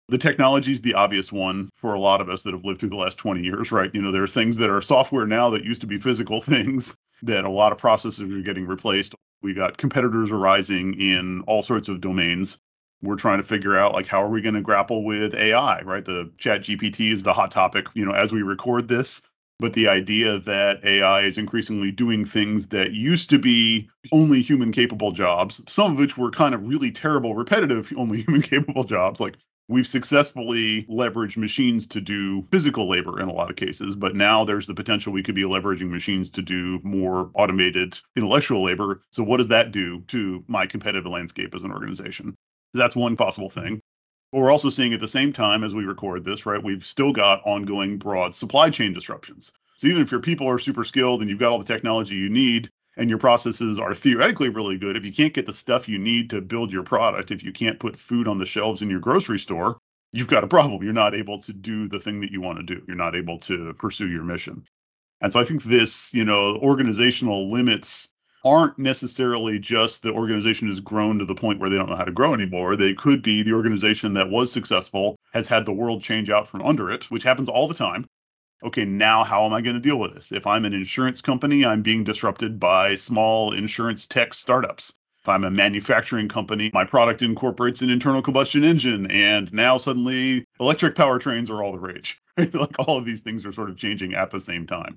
The 0.08 0.18
technology 0.18 0.72
is 0.72 0.82
the 0.82 0.94
obvious 0.94 1.32
one 1.32 1.70
for 1.74 1.94
a 1.94 2.00
lot 2.00 2.20
of 2.20 2.28
us 2.28 2.42
that 2.42 2.52
have 2.52 2.64
lived 2.64 2.80
through 2.80 2.90
the 2.90 2.96
last 2.96 3.18
20 3.18 3.42
years, 3.42 3.72
right? 3.72 3.90
You 3.94 4.02
know, 4.02 4.12
there 4.12 4.22
are 4.22 4.28
things 4.28 4.58
that 4.58 4.70
are 4.70 4.80
software 4.80 5.26
now 5.26 5.50
that 5.50 5.64
used 5.64 5.80
to 5.82 5.86
be 5.86 5.98
physical 5.98 6.40
things 6.42 6.96
that 7.22 7.44
a 7.44 7.50
lot 7.50 7.72
of 7.72 7.78
processes 7.78 8.20
are 8.20 8.42
getting 8.42 8.66
replaced. 8.66 9.14
We 9.42 9.54
got 9.54 9.78
competitors 9.78 10.30
arising 10.30 11.00
in 11.00 11.42
all 11.46 11.62
sorts 11.62 11.88
of 11.88 12.00
domains 12.00 12.58
we're 13.02 13.16
trying 13.16 13.38
to 13.38 13.46
figure 13.46 13.76
out 13.76 13.92
like 13.92 14.06
how 14.06 14.22
are 14.22 14.28
we 14.28 14.40
going 14.40 14.54
to 14.54 14.60
grapple 14.60 15.04
with 15.04 15.34
AI, 15.34 15.82
right? 15.82 16.04
The 16.04 16.30
ChatGPT 16.38 17.12
is 17.12 17.22
the 17.22 17.32
hot 17.32 17.50
topic, 17.50 17.86
you 17.94 18.04
know, 18.04 18.12
as 18.12 18.32
we 18.32 18.42
record 18.42 18.88
this. 18.88 19.22
But 19.58 19.74
the 19.74 19.88
idea 19.88 20.40
that 20.40 20.84
AI 20.84 21.20
is 21.20 21.38
increasingly 21.38 21.92
doing 21.92 22.24
things 22.24 22.68
that 22.68 22.92
used 22.92 23.30
to 23.30 23.38
be 23.38 23.90
only 24.10 24.42
human 24.42 24.72
capable 24.72 25.12
jobs, 25.12 25.60
some 25.68 25.92
of 25.92 25.98
which 25.98 26.18
were 26.18 26.30
kind 26.30 26.54
of 26.54 26.66
really 26.66 26.90
terrible, 26.90 27.36
repetitive, 27.36 27.92
only 27.96 28.22
human 28.22 28.42
capable 28.42 28.82
jobs, 28.82 29.20
like 29.20 29.36
we've 29.68 29.86
successfully 29.86 30.84
leveraged 30.84 31.36
machines 31.36 31.86
to 31.88 32.00
do 32.00 32.42
physical 32.50 32.88
labor 32.88 33.20
in 33.20 33.28
a 33.28 33.32
lot 33.32 33.50
of 33.50 33.56
cases, 33.56 33.94
but 33.94 34.16
now 34.16 34.44
there's 34.44 34.66
the 34.66 34.74
potential 34.74 35.12
we 35.12 35.22
could 35.22 35.34
be 35.34 35.42
leveraging 35.42 35.90
machines 35.90 36.30
to 36.30 36.42
do 36.42 36.80
more 36.82 37.30
automated 37.34 38.00
intellectual 38.16 38.64
labor. 38.64 39.00
So, 39.12 39.22
what 39.22 39.36
does 39.36 39.48
that 39.48 39.70
do 39.70 40.00
to 40.08 40.44
my 40.48 40.66
competitive 40.66 41.10
landscape 41.10 41.54
as 41.54 41.62
an 41.62 41.72
organization? 41.72 42.34
That's 42.74 42.96
one 42.96 43.16
possible 43.16 43.48
thing. 43.48 43.80
But 44.32 44.40
we're 44.40 44.50
also 44.50 44.70
seeing 44.70 44.94
at 44.94 45.00
the 45.00 45.08
same 45.08 45.32
time 45.32 45.62
as 45.62 45.74
we 45.74 45.84
record 45.84 46.24
this, 46.24 46.46
right, 46.46 46.62
we've 46.62 46.86
still 46.86 47.12
got 47.12 47.42
ongoing 47.44 47.98
broad 47.98 48.34
supply 48.34 48.70
chain 48.70 48.92
disruptions. 48.94 49.52
So 49.76 49.88
even 49.88 50.02
if 50.02 50.10
your 50.10 50.20
people 50.20 50.48
are 50.48 50.58
super 50.58 50.84
skilled 50.84 51.20
and 51.20 51.28
you've 51.28 51.38
got 51.38 51.52
all 51.52 51.58
the 51.58 51.64
technology 51.64 52.14
you 52.14 52.30
need 52.30 52.70
and 52.96 53.10
your 53.10 53.18
processes 53.18 53.78
are 53.78 53.94
theoretically 53.94 54.48
really 54.48 54.78
good, 54.78 54.96
if 54.96 55.04
you 55.04 55.12
can't 55.12 55.34
get 55.34 55.44
the 55.44 55.52
stuff 55.52 55.88
you 55.88 55.98
need 55.98 56.30
to 56.30 56.40
build 56.40 56.72
your 56.72 56.82
product, 56.82 57.30
if 57.30 57.42
you 57.42 57.52
can't 57.52 57.80
put 57.80 57.96
food 57.96 58.28
on 58.28 58.38
the 58.38 58.46
shelves 58.46 58.80
in 58.80 58.88
your 58.88 59.00
grocery 59.00 59.38
store, 59.38 59.78
you've 60.12 60.28
got 60.28 60.44
a 60.44 60.48
problem. 60.48 60.82
You're 60.82 60.92
not 60.92 61.14
able 61.14 61.40
to 61.40 61.52
do 61.52 61.88
the 61.88 62.00
thing 62.00 62.20
that 62.20 62.30
you 62.30 62.40
want 62.40 62.58
to 62.58 62.64
do. 62.64 62.82
You're 62.86 62.96
not 62.96 63.16
able 63.16 63.38
to 63.40 63.74
pursue 63.74 64.08
your 64.08 64.24
mission. 64.24 64.64
And 65.20 65.32
so 65.32 65.40
I 65.40 65.44
think 65.44 65.62
this, 65.62 66.12
you 66.14 66.24
know, 66.24 66.56
organizational 66.56 67.50
limits 67.50 68.11
aren't 68.44 68.78
necessarily 68.78 69.58
just 69.58 70.02
the 70.02 70.12
organization 70.12 70.68
has 70.68 70.80
grown 70.80 71.18
to 71.18 71.24
the 71.24 71.34
point 71.34 71.60
where 71.60 71.70
they 71.70 71.76
don't 71.76 71.88
know 71.88 71.96
how 71.96 72.04
to 72.04 72.12
grow 72.12 72.34
anymore. 72.34 72.76
They 72.76 72.94
could 72.94 73.22
be 73.22 73.42
the 73.42 73.52
organization 73.52 74.14
that 74.14 74.30
was 74.30 74.52
successful 74.52 75.16
has 75.32 75.48
had 75.48 75.64
the 75.64 75.72
world 75.72 76.02
change 76.02 76.30
out 76.30 76.48
from 76.48 76.62
under 76.62 76.90
it, 76.90 77.04
which 77.04 77.22
happens 77.22 77.48
all 77.48 77.68
the 77.68 77.74
time. 77.74 78.06
Okay, 78.64 78.84
now 78.84 79.24
how 79.24 79.44
am 79.44 79.52
I 79.52 79.60
going 79.60 79.74
to 79.74 79.80
deal 79.80 79.96
with 79.96 80.14
this? 80.14 80.30
If 80.30 80.46
I'm 80.46 80.64
an 80.64 80.72
insurance 80.72 81.20
company, 81.20 81.64
I'm 81.64 81.82
being 81.82 82.04
disrupted 82.04 82.60
by 82.60 82.94
small 82.94 83.52
insurance 83.52 84.06
tech 84.06 84.34
startups. 84.34 84.96
If 85.20 85.28
I'm 85.28 85.44
a 85.44 85.50
manufacturing 85.50 86.28
company, 86.28 86.70
my 86.72 86.84
product 86.84 87.22
incorporates 87.22 87.80
an 87.82 87.90
internal 87.90 88.22
combustion 88.22 88.64
engine, 88.64 89.08
and 89.10 89.52
now 89.52 89.78
suddenly 89.78 90.44
electric 90.58 90.96
powertrains 90.96 91.48
are 91.48 91.62
all 91.62 91.72
the 91.72 91.78
rage. 91.78 92.20
like 92.36 92.78
all 92.78 92.98
of 92.98 93.04
these 93.04 93.20
things 93.20 93.46
are 93.46 93.52
sort 93.52 93.70
of 93.70 93.76
changing 93.76 94.14
at 94.14 94.30
the 94.30 94.40
same 94.40 94.66
time. 94.66 94.96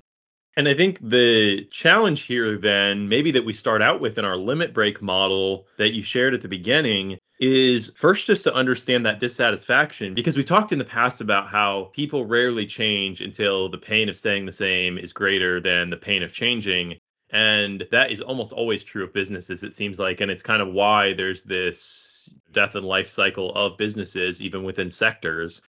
And 0.56 0.68
I 0.68 0.74
think 0.74 0.98
the 1.02 1.64
challenge 1.70 2.22
here, 2.22 2.56
then, 2.56 3.08
maybe 3.08 3.30
that 3.32 3.44
we 3.44 3.52
start 3.52 3.82
out 3.82 4.00
with 4.00 4.16
in 4.16 4.24
our 4.24 4.38
limit 4.38 4.72
break 4.72 5.02
model 5.02 5.66
that 5.76 5.92
you 5.92 6.02
shared 6.02 6.32
at 6.32 6.40
the 6.40 6.48
beginning, 6.48 7.18
is 7.38 7.92
first 7.96 8.26
just 8.26 8.44
to 8.44 8.54
understand 8.54 9.04
that 9.04 9.20
dissatisfaction 9.20 10.14
because 10.14 10.38
we 10.38 10.44
talked 10.44 10.72
in 10.72 10.78
the 10.78 10.84
past 10.84 11.20
about 11.20 11.48
how 11.48 11.90
people 11.92 12.24
rarely 12.24 12.64
change 12.64 13.20
until 13.20 13.68
the 13.68 13.76
pain 13.76 14.08
of 14.08 14.16
staying 14.16 14.46
the 14.46 14.52
same 14.52 14.96
is 14.96 15.12
greater 15.12 15.60
than 15.60 15.90
the 15.90 15.96
pain 15.98 16.22
of 16.22 16.32
changing. 16.32 16.96
And 17.28 17.86
that 17.90 18.10
is 18.10 18.22
almost 18.22 18.52
always 18.52 18.82
true 18.82 19.04
of 19.04 19.12
businesses, 19.12 19.62
it 19.62 19.74
seems 19.74 19.98
like. 19.98 20.22
And 20.22 20.30
it's 20.30 20.42
kind 20.42 20.62
of 20.62 20.72
why 20.72 21.12
there's 21.12 21.42
this 21.42 22.30
death 22.52 22.74
and 22.76 22.86
life 22.86 23.10
cycle 23.10 23.52
of 23.54 23.76
businesses, 23.76 24.40
even 24.40 24.64
within 24.64 24.88
sectors, 24.88 25.60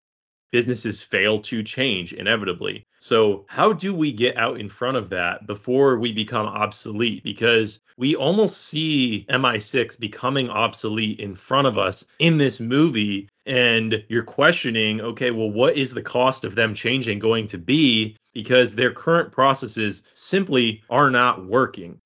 businesses 0.51 1.01
fail 1.01 1.39
to 1.39 1.63
change 1.63 2.13
inevitably. 2.13 2.85
So, 2.99 3.45
how 3.47 3.73
do 3.73 3.93
we 3.93 4.11
get 4.11 4.37
out 4.37 4.59
in 4.59 4.69
front 4.69 4.97
of 4.97 5.09
that 5.09 5.45
before 5.45 5.97
we 5.97 6.11
become 6.11 6.47
obsolete? 6.47 7.23
Because 7.23 7.79
we 7.97 8.15
almost 8.15 8.65
see 8.65 9.25
MI6 9.29 9.99
becoming 9.99 10.49
obsolete 10.49 11.19
in 11.19 11.35
front 11.35 11.67
of 11.67 11.77
us 11.77 12.05
in 12.19 12.37
this 12.37 12.59
movie. 12.59 13.29
And 13.45 14.03
you're 14.09 14.23
questioning, 14.23 15.01
okay, 15.01 15.31
well, 15.31 15.49
what 15.49 15.77
is 15.77 15.93
the 15.93 16.01
cost 16.01 16.43
of 16.43 16.55
them 16.55 16.73
changing 16.75 17.19
going 17.19 17.47
to 17.47 17.57
be? 17.57 18.17
Because 18.33 18.75
their 18.75 18.91
current 18.91 19.31
processes 19.31 20.03
simply 20.13 20.83
are 20.89 21.09
not 21.09 21.45
working. 21.45 21.99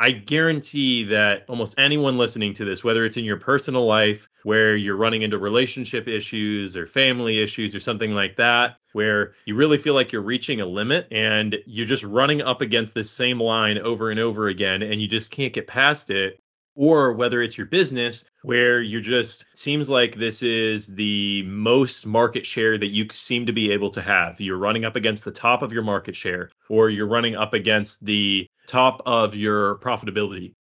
I 0.00 0.10
guarantee 0.10 1.04
that 1.04 1.44
almost 1.48 1.76
anyone 1.78 2.18
listening 2.18 2.54
to 2.54 2.64
this, 2.64 2.82
whether 2.82 3.04
it's 3.04 3.16
in 3.16 3.24
your 3.24 3.38
personal 3.38 3.86
life 3.86 4.28
where 4.42 4.76
you're 4.76 4.96
running 4.96 5.22
into 5.22 5.38
relationship 5.38 6.08
issues 6.08 6.76
or 6.76 6.86
family 6.86 7.40
issues 7.40 7.74
or 7.74 7.80
something 7.80 8.12
like 8.12 8.36
that, 8.36 8.76
where 8.92 9.34
you 9.46 9.54
really 9.54 9.78
feel 9.78 9.94
like 9.94 10.10
you're 10.10 10.22
reaching 10.22 10.60
a 10.60 10.66
limit 10.66 11.06
and 11.12 11.56
you're 11.66 11.86
just 11.86 12.02
running 12.02 12.42
up 12.42 12.60
against 12.60 12.94
this 12.94 13.10
same 13.10 13.40
line 13.40 13.78
over 13.78 14.10
and 14.10 14.18
over 14.18 14.48
again 14.48 14.82
and 14.82 15.00
you 15.00 15.06
just 15.06 15.30
can't 15.30 15.52
get 15.52 15.66
past 15.68 16.10
it, 16.10 16.40
or 16.76 17.12
whether 17.12 17.40
it's 17.40 17.56
your 17.56 17.66
business 17.68 18.24
where 18.42 18.82
you're 18.82 19.00
just 19.00 19.44
seems 19.54 19.88
like 19.88 20.16
this 20.16 20.42
is 20.42 20.88
the 20.88 21.44
most 21.44 22.04
market 22.04 22.44
share 22.44 22.76
that 22.76 22.88
you 22.88 23.06
seem 23.12 23.46
to 23.46 23.52
be 23.52 23.70
able 23.70 23.90
to 23.90 24.02
have. 24.02 24.40
You're 24.40 24.58
running 24.58 24.84
up 24.84 24.96
against 24.96 25.24
the 25.24 25.30
top 25.30 25.62
of 25.62 25.72
your 25.72 25.84
market 25.84 26.16
share 26.16 26.50
or 26.68 26.90
you're 26.90 27.06
running 27.06 27.36
up 27.36 27.54
against 27.54 28.04
the 28.04 28.48
top 28.66 29.02
of 29.06 29.34
your 29.34 29.78
profitability. 29.78 30.54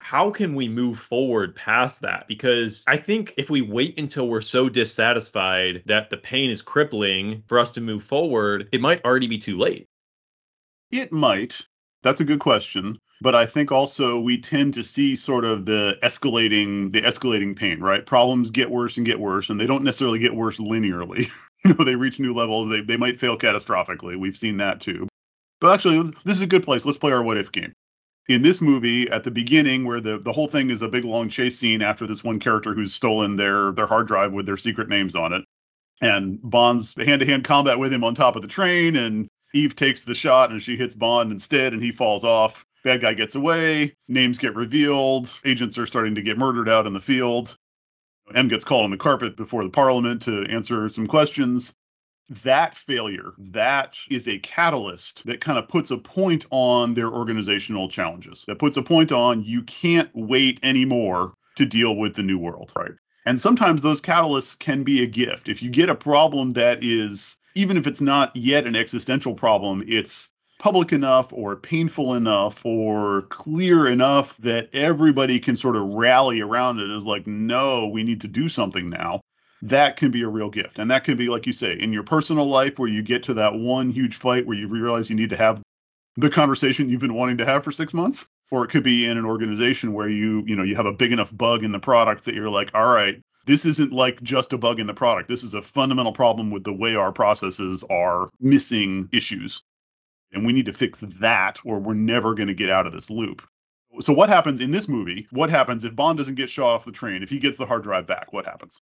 how 0.00 0.30
can 0.30 0.54
we 0.54 0.68
move 0.68 0.98
forward 0.98 1.54
past 1.56 2.02
that? 2.02 2.26
Because 2.28 2.84
I 2.86 2.96
think 2.96 3.34
if 3.36 3.50
we 3.50 3.62
wait 3.62 3.98
until 3.98 4.28
we're 4.28 4.40
so 4.40 4.68
dissatisfied 4.68 5.82
that 5.86 6.08
the 6.08 6.16
pain 6.16 6.50
is 6.50 6.62
crippling 6.62 7.42
for 7.48 7.58
us 7.58 7.72
to 7.72 7.80
move 7.80 8.04
forward, 8.04 8.68
it 8.72 8.80
might 8.80 9.04
already 9.04 9.26
be 9.26 9.38
too 9.38 9.58
late. 9.58 9.86
It 10.90 11.12
might. 11.12 11.66
That's 12.02 12.20
a 12.20 12.24
good 12.24 12.40
question. 12.40 12.98
But 13.20 13.34
I 13.34 13.46
think 13.46 13.72
also 13.72 14.20
we 14.20 14.40
tend 14.40 14.74
to 14.74 14.84
see 14.84 15.16
sort 15.16 15.44
of 15.44 15.66
the 15.66 15.98
escalating 16.02 16.92
the 16.92 17.02
escalating 17.02 17.56
pain, 17.56 17.80
right? 17.80 18.06
Problems 18.06 18.52
get 18.52 18.70
worse 18.70 18.96
and 18.96 19.04
get 19.04 19.18
worse, 19.18 19.50
and 19.50 19.60
they 19.60 19.66
don't 19.66 19.82
necessarily 19.82 20.20
get 20.20 20.34
worse 20.34 20.58
linearly. 20.58 21.28
you 21.64 21.74
know, 21.74 21.84
they 21.84 21.96
reach 21.96 22.20
new 22.20 22.32
levels. 22.32 22.68
They 22.68 22.80
they 22.80 22.96
might 22.96 23.18
fail 23.18 23.36
catastrophically. 23.36 24.16
We've 24.16 24.36
seen 24.36 24.58
that 24.58 24.80
too. 24.80 25.07
But 25.60 25.74
actually, 25.74 26.10
this 26.24 26.36
is 26.36 26.40
a 26.40 26.46
good 26.46 26.62
place. 26.62 26.86
Let's 26.86 26.98
play 26.98 27.12
our 27.12 27.22
what 27.22 27.38
if 27.38 27.50
game. 27.52 27.72
In 28.28 28.42
this 28.42 28.60
movie, 28.60 29.08
at 29.08 29.24
the 29.24 29.30
beginning, 29.30 29.84
where 29.84 30.00
the, 30.00 30.18
the 30.18 30.32
whole 30.32 30.48
thing 30.48 30.70
is 30.70 30.82
a 30.82 30.88
big 30.88 31.04
long 31.04 31.28
chase 31.28 31.58
scene 31.58 31.80
after 31.82 32.06
this 32.06 32.22
one 32.22 32.38
character 32.38 32.74
who's 32.74 32.94
stolen 32.94 33.36
their 33.36 33.72
their 33.72 33.86
hard 33.86 34.06
drive 34.06 34.32
with 34.32 34.44
their 34.46 34.58
secret 34.58 34.88
names 34.88 35.16
on 35.16 35.32
it, 35.32 35.44
and 36.02 36.38
Bond's 36.42 36.94
hand 36.94 37.20
to 37.20 37.26
hand 37.26 37.44
combat 37.44 37.78
with 37.78 37.92
him 37.92 38.04
on 38.04 38.14
top 38.14 38.36
of 38.36 38.42
the 38.42 38.48
train, 38.48 38.96
and 38.96 39.28
Eve 39.54 39.74
takes 39.74 40.04
the 40.04 40.14
shot 40.14 40.50
and 40.50 40.62
she 40.62 40.76
hits 40.76 40.94
Bond 40.94 41.32
instead, 41.32 41.72
and 41.72 41.82
he 41.82 41.90
falls 41.90 42.22
off. 42.22 42.66
Bad 42.84 43.00
guy 43.00 43.14
gets 43.14 43.34
away, 43.34 43.94
names 44.08 44.38
get 44.38 44.54
revealed, 44.54 45.32
agents 45.44 45.78
are 45.78 45.86
starting 45.86 46.14
to 46.14 46.22
get 46.22 46.38
murdered 46.38 46.68
out 46.68 46.86
in 46.86 46.92
the 46.92 47.00
field. 47.00 47.56
M 48.34 48.48
gets 48.48 48.64
called 48.64 48.84
on 48.84 48.90
the 48.90 48.96
carpet 48.98 49.36
before 49.36 49.64
the 49.64 49.70
parliament 49.70 50.22
to 50.22 50.44
answer 50.44 50.88
some 50.90 51.06
questions. 51.06 51.74
That 52.30 52.74
failure, 52.74 53.32
that 53.38 53.98
is 54.10 54.28
a 54.28 54.38
catalyst 54.40 55.24
that 55.26 55.40
kind 55.40 55.58
of 55.58 55.68
puts 55.68 55.90
a 55.90 55.96
point 55.96 56.44
on 56.50 56.94
their 56.94 57.08
organizational 57.08 57.88
challenges. 57.88 58.44
That 58.48 58.58
puts 58.58 58.76
a 58.76 58.82
point 58.82 59.12
on 59.12 59.42
you 59.42 59.62
can't 59.62 60.10
wait 60.14 60.60
anymore 60.62 61.34
to 61.56 61.64
deal 61.64 61.96
with 61.96 62.14
the 62.14 62.22
new 62.22 62.38
world, 62.38 62.72
right? 62.76 62.92
And 63.24 63.40
sometimes 63.40 63.82
those 63.82 64.00
catalysts 64.00 64.58
can 64.58 64.84
be 64.84 65.02
a 65.02 65.06
gift. 65.06 65.48
If 65.48 65.62
you 65.62 65.70
get 65.70 65.88
a 65.88 65.94
problem 65.94 66.52
that 66.52 66.82
is, 66.82 67.38
even 67.54 67.76
if 67.76 67.86
it's 67.86 68.00
not 68.00 68.34
yet 68.36 68.66
an 68.66 68.76
existential 68.76 69.34
problem, 69.34 69.84
it's 69.86 70.30
public 70.58 70.92
enough 70.92 71.32
or 71.32 71.56
painful 71.56 72.14
enough 72.14 72.64
or 72.64 73.22
clear 73.22 73.86
enough 73.86 74.36
that 74.38 74.68
everybody 74.72 75.38
can 75.38 75.56
sort 75.56 75.76
of 75.76 75.84
rally 75.84 76.40
around 76.40 76.80
it 76.80 76.90
as 76.90 77.04
like, 77.04 77.26
no, 77.26 77.86
we 77.86 78.02
need 78.02 78.20
to 78.22 78.28
do 78.28 78.48
something 78.48 78.90
now. 78.90 79.20
That 79.62 79.96
can 79.96 80.10
be 80.10 80.22
a 80.22 80.28
real 80.28 80.50
gift. 80.50 80.78
And 80.78 80.90
that 80.90 81.04
can 81.04 81.16
be, 81.16 81.28
like 81.28 81.46
you 81.46 81.52
say, 81.52 81.72
in 81.72 81.92
your 81.92 82.04
personal 82.04 82.46
life 82.46 82.78
where 82.78 82.88
you 82.88 83.02
get 83.02 83.24
to 83.24 83.34
that 83.34 83.54
one 83.54 83.90
huge 83.90 84.16
fight 84.16 84.46
where 84.46 84.56
you 84.56 84.68
realize 84.68 85.10
you 85.10 85.16
need 85.16 85.30
to 85.30 85.36
have 85.36 85.60
the 86.16 86.30
conversation 86.30 86.88
you've 86.88 87.00
been 87.00 87.14
wanting 87.14 87.38
to 87.38 87.44
have 87.44 87.64
for 87.64 87.72
six 87.72 87.92
months. 87.92 88.28
Or 88.50 88.64
it 88.64 88.68
could 88.68 88.82
be 88.82 89.04
in 89.04 89.18
an 89.18 89.26
organization 89.26 89.92
where 89.92 90.08
you, 90.08 90.42
you 90.46 90.56
know, 90.56 90.62
you 90.62 90.76
have 90.76 90.86
a 90.86 90.92
big 90.92 91.12
enough 91.12 91.36
bug 91.36 91.64
in 91.64 91.72
the 91.72 91.78
product 91.78 92.24
that 92.24 92.34
you're 92.34 92.48
like, 92.48 92.70
all 92.74 92.86
right, 92.86 93.20
this 93.44 93.66
isn't 93.66 93.92
like 93.92 94.22
just 94.22 94.52
a 94.52 94.58
bug 94.58 94.80
in 94.80 94.86
the 94.86 94.94
product. 94.94 95.28
This 95.28 95.42
is 95.42 95.54
a 95.54 95.60
fundamental 95.60 96.12
problem 96.12 96.50
with 96.50 96.64
the 96.64 96.72
way 96.72 96.94
our 96.94 97.12
processes 97.12 97.84
are 97.90 98.30
missing 98.40 99.08
issues 99.12 99.62
and 100.32 100.46
we 100.46 100.52
need 100.52 100.66
to 100.66 100.72
fix 100.72 101.00
that 101.00 101.58
or 101.64 101.78
we're 101.78 101.94
never 101.94 102.34
going 102.34 102.48
to 102.48 102.54
get 102.54 102.70
out 102.70 102.86
of 102.86 102.92
this 102.92 103.10
loop. 103.10 103.42
So 104.00 104.12
what 104.12 104.28
happens 104.28 104.60
in 104.60 104.70
this 104.70 104.88
movie? 104.88 105.26
What 105.30 105.50
happens 105.50 105.84
if 105.84 105.96
Bond 105.96 106.18
doesn't 106.18 106.34
get 106.34 106.50
shot 106.50 106.74
off 106.74 106.84
the 106.84 106.92
train? 106.92 107.22
If 107.22 107.30
he 107.30 107.38
gets 107.38 107.56
the 107.56 107.66
hard 107.66 107.82
drive 107.82 108.06
back, 108.06 108.32
what 108.32 108.44
happens? 108.44 108.80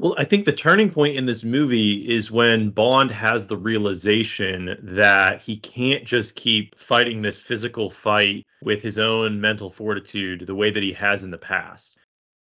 Well, 0.00 0.14
I 0.16 0.24
think 0.24 0.46
the 0.46 0.52
turning 0.52 0.88
point 0.88 1.16
in 1.16 1.26
this 1.26 1.44
movie 1.44 2.08
is 2.08 2.30
when 2.30 2.70
Bond 2.70 3.10
has 3.10 3.46
the 3.46 3.58
realization 3.58 4.78
that 4.82 5.42
he 5.42 5.58
can't 5.58 6.06
just 6.06 6.36
keep 6.36 6.74
fighting 6.74 7.20
this 7.20 7.38
physical 7.38 7.90
fight 7.90 8.46
with 8.62 8.80
his 8.80 8.98
own 8.98 9.42
mental 9.42 9.68
fortitude 9.68 10.46
the 10.46 10.54
way 10.54 10.70
that 10.70 10.82
he 10.82 10.94
has 10.94 11.22
in 11.22 11.30
the 11.30 11.36
past 11.36 12.00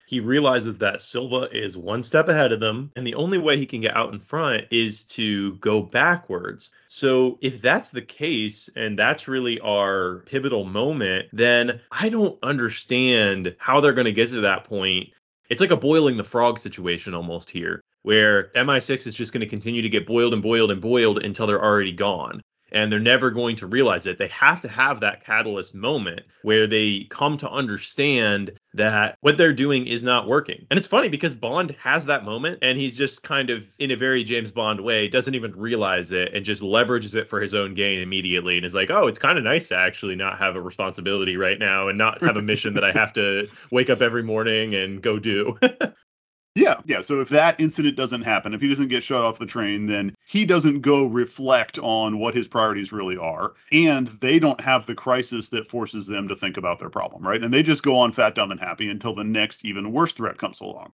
he 0.09 0.19
realizes 0.19 0.79
that 0.79 1.03
Silva 1.03 1.49
is 1.51 1.77
one 1.77 2.01
step 2.01 2.29
ahead 2.29 2.51
of 2.51 2.59
them, 2.59 2.91
and 2.95 3.05
the 3.05 3.13
only 3.13 3.37
way 3.37 3.57
he 3.57 3.67
can 3.67 3.79
get 3.79 3.95
out 3.95 4.11
in 4.11 4.19
front 4.19 4.65
is 4.71 5.05
to 5.05 5.53
go 5.57 5.83
backwards. 5.83 6.71
So, 6.87 7.37
if 7.41 7.61
that's 7.61 7.91
the 7.91 8.01
case, 8.01 8.71
and 8.75 8.97
that's 8.97 9.27
really 9.27 9.59
our 9.59 10.23
pivotal 10.25 10.63
moment, 10.63 11.27
then 11.31 11.79
I 11.91 12.09
don't 12.09 12.39
understand 12.41 13.55
how 13.59 13.81
they're 13.81 13.93
going 13.93 14.05
to 14.05 14.11
get 14.11 14.31
to 14.31 14.41
that 14.41 14.63
point. 14.63 15.09
It's 15.49 15.61
like 15.61 15.71
a 15.71 15.77
boiling 15.77 16.17
the 16.17 16.23
frog 16.23 16.59
situation 16.59 17.13
almost 17.13 17.49
here, 17.49 17.81
where 18.03 18.51
MI6 18.55 19.07
is 19.07 19.15
just 19.15 19.33
going 19.33 19.41
to 19.41 19.47
continue 19.47 19.81
to 19.81 19.89
get 19.89 20.05
boiled 20.05 20.33
and 20.33 20.43
boiled 20.43 20.71
and 20.71 20.79
boiled 20.79 21.23
until 21.23 21.47
they're 21.47 21.63
already 21.63 21.91
gone 21.91 22.41
and 22.71 22.91
they're 22.91 22.99
never 22.99 23.31
going 23.31 23.55
to 23.57 23.67
realize 23.67 24.05
it. 24.05 24.17
They 24.17 24.27
have 24.27 24.61
to 24.61 24.67
have 24.67 24.99
that 24.99 25.23
catalyst 25.23 25.75
moment 25.75 26.21
where 26.43 26.67
they 26.67 27.05
come 27.09 27.37
to 27.37 27.49
understand 27.49 28.51
that 28.73 29.17
what 29.21 29.37
they're 29.37 29.53
doing 29.53 29.87
is 29.87 30.03
not 30.03 30.27
working. 30.27 30.65
And 30.69 30.77
it's 30.77 30.87
funny 30.87 31.09
because 31.09 31.35
Bond 31.35 31.75
has 31.81 32.05
that 32.05 32.23
moment 32.23 32.59
and 32.61 32.77
he's 32.77 32.97
just 32.97 33.23
kind 33.23 33.49
of 33.49 33.67
in 33.79 33.91
a 33.91 33.95
very 33.95 34.23
James 34.23 34.51
Bond 34.51 34.81
way 34.81 35.07
doesn't 35.07 35.35
even 35.35 35.51
realize 35.53 36.11
it 36.11 36.33
and 36.33 36.45
just 36.45 36.61
leverages 36.61 37.15
it 37.15 37.27
for 37.27 37.41
his 37.41 37.55
own 37.55 37.73
gain 37.73 38.01
immediately 38.01 38.57
and 38.57 38.65
is 38.65 38.75
like, 38.75 38.91
"Oh, 38.91 39.07
it's 39.07 39.19
kind 39.19 39.37
of 39.37 39.43
nice 39.43 39.69
to 39.69 39.75
actually 39.75 40.15
not 40.15 40.37
have 40.37 40.55
a 40.55 40.61
responsibility 40.61 41.37
right 41.37 41.57
now 41.57 41.87
and 41.87 41.97
not 41.97 42.21
have 42.21 42.37
a 42.37 42.41
mission 42.41 42.73
that 42.75 42.83
I 42.83 42.91
have 42.91 43.13
to 43.13 43.47
wake 43.71 43.89
up 43.89 44.01
every 44.01 44.23
morning 44.23 44.75
and 44.75 45.01
go 45.01 45.19
do." 45.19 45.57
Yeah, 46.55 46.79
yeah. 46.85 47.01
So 47.01 47.21
if 47.21 47.29
that 47.29 47.59
incident 47.59 47.95
doesn't 47.95 48.21
happen, 48.23 48.53
if 48.53 48.61
he 48.61 48.67
doesn't 48.67 48.89
get 48.89 49.03
shut 49.03 49.23
off 49.23 49.39
the 49.39 49.45
train, 49.45 49.85
then 49.85 50.13
he 50.25 50.45
doesn't 50.45 50.81
go 50.81 51.05
reflect 51.05 51.79
on 51.79 52.19
what 52.19 52.35
his 52.35 52.47
priorities 52.47 52.91
really 52.91 53.17
are. 53.17 53.53
And 53.71 54.07
they 54.07 54.39
don't 54.39 54.59
have 54.61 54.85
the 54.85 54.95
crisis 54.95 55.49
that 55.49 55.67
forces 55.67 56.05
them 56.07 56.27
to 56.27 56.35
think 56.35 56.57
about 56.57 56.79
their 56.79 56.89
problem, 56.89 57.25
right? 57.25 57.41
And 57.43 57.53
they 57.53 57.63
just 57.63 57.83
go 57.83 57.97
on 57.97 58.11
fat, 58.11 58.35
dumb, 58.35 58.51
and 58.51 58.59
happy 58.59 58.89
until 58.89 59.15
the 59.15 59.23
next, 59.23 59.63
even 59.63 59.91
worse 59.93 60.13
threat 60.13 60.37
comes 60.37 60.59
along. 60.59 60.91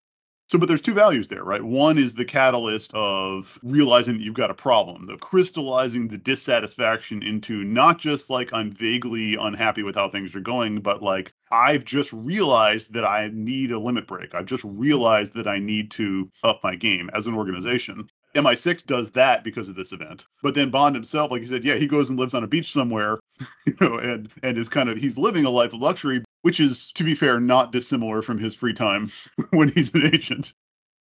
So, 0.49 0.59
but 0.59 0.67
there's 0.67 0.83
two 0.83 0.93
values 0.93 1.29
there, 1.29 1.43
right? 1.43 1.63
One 1.63 1.97
is 1.97 2.15
the 2.15 2.25
catalyst 2.25 2.93
of 2.93 3.59
realizing 3.63 4.19
that 4.19 4.23
you've 4.23 4.35
got 4.35 4.51
a 4.51 4.55
problem, 4.55 5.07
the 5.07 5.17
crystallizing 5.17 6.09
the 6.09 6.19
dissatisfaction 6.19 7.23
into 7.23 7.65
not 7.65 7.99
just 7.99 8.29
like 8.29 8.53
I'm 8.53 8.71
vaguely 8.71 9.37
unhappy 9.37 9.83
with 9.83 9.95
how 9.95 10.11
things 10.11 10.37
are 10.37 10.41
going, 10.41 10.81
but 10.81 11.03
like 11.03 11.33
I've 11.51 11.85
just 11.87 12.13
realized 12.13 12.93
that 12.93 13.07
I 13.07 13.31
need 13.33 13.73
a 13.73 13.79
limit 13.79 14.07
break. 14.07 14.35
I've 14.35 14.45
just 14.45 14.65
realized 14.65 15.33
that 15.35 15.49
I 15.49 15.59
need 15.61 15.91
to 15.93 16.31
up 16.43 16.61
my 16.63 16.77
game 16.77 17.09
as 17.15 17.27
an 17.27 17.35
organization. 17.35 18.11
MI6 18.35 18.85
does 18.85 19.13
that 19.13 19.45
because 19.45 19.69
of 19.69 19.77
this 19.77 19.93
event. 19.93 20.27
But 20.43 20.55
then 20.55 20.71
Bond 20.71 20.95
himself, 20.95 21.31
like 21.31 21.41
you 21.41 21.47
said, 21.47 21.65
yeah, 21.65 21.77
he 21.77 21.87
goes 21.87 22.11
and 22.11 22.19
lives 22.19 22.35
on 22.35 22.45
a 22.45 22.49
beach 22.49 22.73
somewhere, 22.73 23.19
you 23.67 23.75
know, 23.81 23.99
and 23.99 24.31
and 24.43 24.57
is 24.57 24.69
kind 24.69 24.88
of 24.88 24.97
he's 24.97 25.19
living 25.19 25.45
a 25.45 25.50
life 25.50 25.73
of 25.73 25.81
luxury, 25.81 26.25
which 26.43 26.61
is, 26.61 26.93
to 26.93 27.05
be 27.05 27.14
fair, 27.14 27.41
not 27.41 27.73
dissimilar 27.73 28.23
from 28.23 28.38
his 28.38 28.55
free 28.55 28.75
time 28.75 29.11
when 29.50 29.69
he's 29.69 29.95
an 29.95 30.07
agent. 30.07 30.53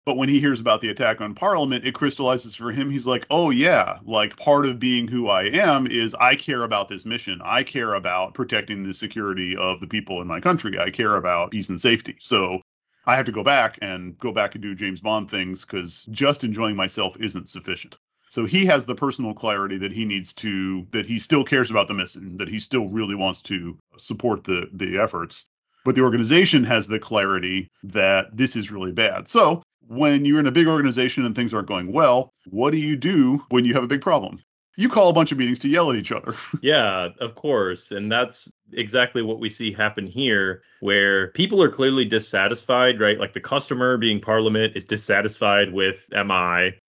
But 0.06 0.18
when 0.18 0.28
he 0.28 0.42
hears 0.42 0.60
about 0.60 0.82
the 0.82 0.90
attack 0.90 1.22
on 1.22 1.34
Parliament, 1.34 1.86
it 1.86 1.94
crystallizes 1.94 2.56
for 2.56 2.72
him. 2.72 2.90
He's 2.92 3.08
like, 3.08 3.26
oh, 3.30 3.52
yeah, 3.52 4.00
like 4.04 4.36
part 4.36 4.66
of 4.66 4.78
being 4.78 5.08
who 5.08 5.30
I 5.30 5.44
am 5.44 5.88
is 5.88 6.14
I 6.16 6.36
care 6.36 6.64
about 6.64 6.90
this 6.90 7.06
mission. 7.06 7.40
I 7.42 7.64
care 7.64 7.94
about 7.94 8.34
protecting 8.34 8.84
the 8.84 8.94
security 8.94 9.56
of 9.56 9.80
the 9.80 9.88
people 9.88 10.22
in 10.22 10.28
my 10.28 10.42
country. 10.42 10.78
I 10.78 10.90
care 10.90 11.16
about 11.16 11.52
peace 11.52 11.70
and 11.70 11.80
safety. 11.80 12.18
So 12.20 12.62
I 13.06 13.16
have 13.16 13.26
to 13.28 13.32
go 13.32 13.44
back 13.44 13.80
and 13.82 14.18
go 14.18 14.34
back 14.34 14.56
and 14.56 14.62
do 14.62 14.76
James 14.76 15.00
Bond 15.00 15.32
things 15.32 15.64
because 15.64 16.06
just 16.12 16.44
enjoying 16.44 16.76
myself 16.76 17.16
isn't 17.20 17.48
sufficient. 17.48 17.98
So 18.34 18.46
he 18.46 18.66
has 18.66 18.88
the 18.88 18.96
personal 18.96 19.36
clarity 19.36 19.78
that 19.78 19.92
he 19.92 20.06
needs 20.06 20.34
to, 20.34 20.88
that 20.90 21.06
he 21.06 21.20
still 21.20 21.44
cares 21.44 21.70
about 21.70 21.88
the 21.88 21.94
mission, 21.94 22.38
that 22.38 22.48
he 22.48 22.58
still 22.58 22.88
really 22.88 23.14
wants 23.14 23.42
to 23.44 23.78
support 24.00 24.44
the 24.44 24.68
the 24.74 24.98
efforts. 24.98 25.46
But 25.86 25.94
the 25.94 26.02
organization 26.02 26.64
has 26.64 26.88
the 26.88 26.98
clarity 26.98 27.68
that 27.84 28.36
this 28.36 28.56
is 28.56 28.72
really 28.72 28.92
bad. 28.92 29.28
So 29.28 29.62
when 29.88 30.26
you're 30.26 30.40
in 30.40 30.48
a 30.48 30.52
big 30.52 30.66
organization 30.66 31.26
and 31.26 31.36
things 31.36 31.54
aren't 31.54 31.68
going 31.68 31.94
well, 31.94 32.32
what 32.50 32.72
do 32.72 32.78
you 32.78 32.96
do 32.96 33.46
when 33.50 33.66
you 33.66 33.76
have 33.76 33.84
a 33.84 33.94
big 33.94 34.02
problem? 34.02 34.42
You 34.78 34.90
call 34.90 35.10
a 35.10 35.14
bunch 35.14 35.32
of 35.32 35.38
meetings 35.38 35.60
to 35.60 35.70
yell 35.70 35.92
at 35.92 35.98
each 35.98 36.12
other. 36.12 36.34
yeah, 36.64 37.10
of 37.20 37.36
course. 37.36 37.92
And 37.92 38.12
that's 38.12 38.52
exactly 38.72 39.22
what 39.22 39.40
we 39.40 39.50
see 39.50 39.72
happen 39.72 40.08
here, 40.08 40.64
where 40.80 41.28
people 41.34 41.62
are 41.62 41.70
clearly 41.70 42.06
dissatisfied, 42.06 43.00
right? 43.00 43.20
Like 43.20 43.34
the 43.34 43.40
customer 43.40 43.98
being 43.98 44.20
Parliament 44.20 44.76
is 44.76 44.86
dissatisfied 44.86 45.72
with 45.72 46.10
MI. 46.12 46.80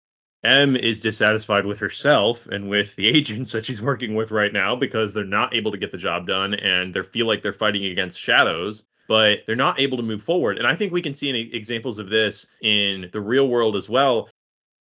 M 0.44 0.76
is 0.76 1.00
dissatisfied 1.00 1.64
with 1.64 1.78
herself 1.78 2.46
and 2.46 2.68
with 2.68 2.94
the 2.96 3.08
agents 3.08 3.52
that 3.52 3.64
she's 3.64 3.80
working 3.80 4.14
with 4.14 4.30
right 4.30 4.52
now 4.52 4.76
because 4.76 5.14
they're 5.14 5.24
not 5.24 5.54
able 5.54 5.72
to 5.72 5.78
get 5.78 5.90
the 5.90 5.98
job 5.98 6.26
done 6.26 6.54
and 6.54 6.92
they 6.92 7.02
feel 7.02 7.26
like 7.26 7.42
they're 7.42 7.52
fighting 7.52 7.86
against 7.86 8.20
shadows, 8.20 8.84
but 9.08 9.40
they're 9.46 9.56
not 9.56 9.80
able 9.80 9.96
to 9.96 10.02
move 10.02 10.22
forward. 10.22 10.58
And 10.58 10.66
I 10.66 10.76
think 10.76 10.92
we 10.92 11.02
can 11.02 11.14
see 11.14 11.30
examples 11.52 11.98
of 11.98 12.10
this 12.10 12.46
in 12.62 13.08
the 13.12 13.20
real 13.20 13.48
world 13.48 13.74
as 13.74 13.88
well. 13.88 14.28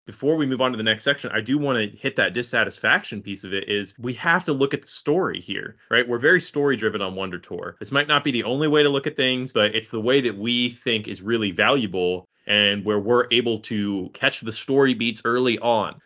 Before 0.05 0.35
we 0.35 0.45
move 0.45 0.59
on 0.59 0.71
to 0.71 0.77
the 0.77 0.83
next 0.83 1.05
section, 1.05 1.31
I 1.33 1.39
do 1.39 1.57
want 1.57 1.77
to 1.77 1.97
hit 1.97 2.17
that 2.17 2.33
dissatisfaction 2.33 3.21
piece 3.21 3.45
of 3.45 3.53
it 3.53 3.69
is 3.69 3.97
we 3.97 4.11
have 4.15 4.43
to 4.45 4.51
look 4.51 4.73
at 4.73 4.81
the 4.81 4.87
story 4.87 5.39
here, 5.39 5.77
right? 5.89 6.05
We're 6.05 6.19
very 6.19 6.41
story 6.41 6.75
driven 6.75 7.01
on 7.01 7.15
Wonder 7.15 7.39
Tour. 7.39 7.77
This 7.79 7.93
might 7.93 8.09
not 8.09 8.25
be 8.25 8.31
the 8.31 8.43
only 8.43 8.67
way 8.67 8.83
to 8.83 8.89
look 8.89 9.07
at 9.07 9.15
things, 9.15 9.53
but 9.53 9.73
it's 9.73 9.87
the 9.87 10.01
way 10.01 10.19
that 10.19 10.37
we 10.37 10.71
think 10.71 11.07
is 11.07 11.21
really 11.21 11.51
valuable 11.51 12.27
and 12.47 12.83
where 12.85 12.99
we're 12.99 13.27
able 13.31 13.59
to 13.59 14.09
catch 14.13 14.41
the 14.41 14.51
story 14.51 14.93
beats 14.93 15.21
early 15.25 15.59
on. 15.59 15.99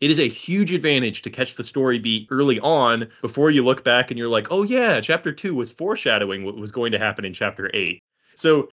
it 0.00 0.10
is 0.10 0.18
a 0.18 0.28
huge 0.28 0.72
advantage 0.72 1.22
to 1.22 1.30
catch 1.30 1.54
the 1.54 1.62
story 1.62 1.98
beat 1.98 2.26
early 2.30 2.58
on 2.60 3.08
before 3.20 3.50
you 3.50 3.64
look 3.64 3.84
back 3.84 4.10
and 4.10 4.18
you're 4.18 4.28
like, 4.28 4.48
oh 4.50 4.62
yeah, 4.62 5.00
chapter 5.00 5.32
two 5.32 5.54
was 5.54 5.70
foreshadowing 5.70 6.44
what 6.44 6.56
was 6.56 6.72
going 6.72 6.92
to 6.92 6.98
happen 6.98 7.24
in 7.24 7.32
chapter 7.32 7.70
eight. 7.72 8.02
So 8.34 8.68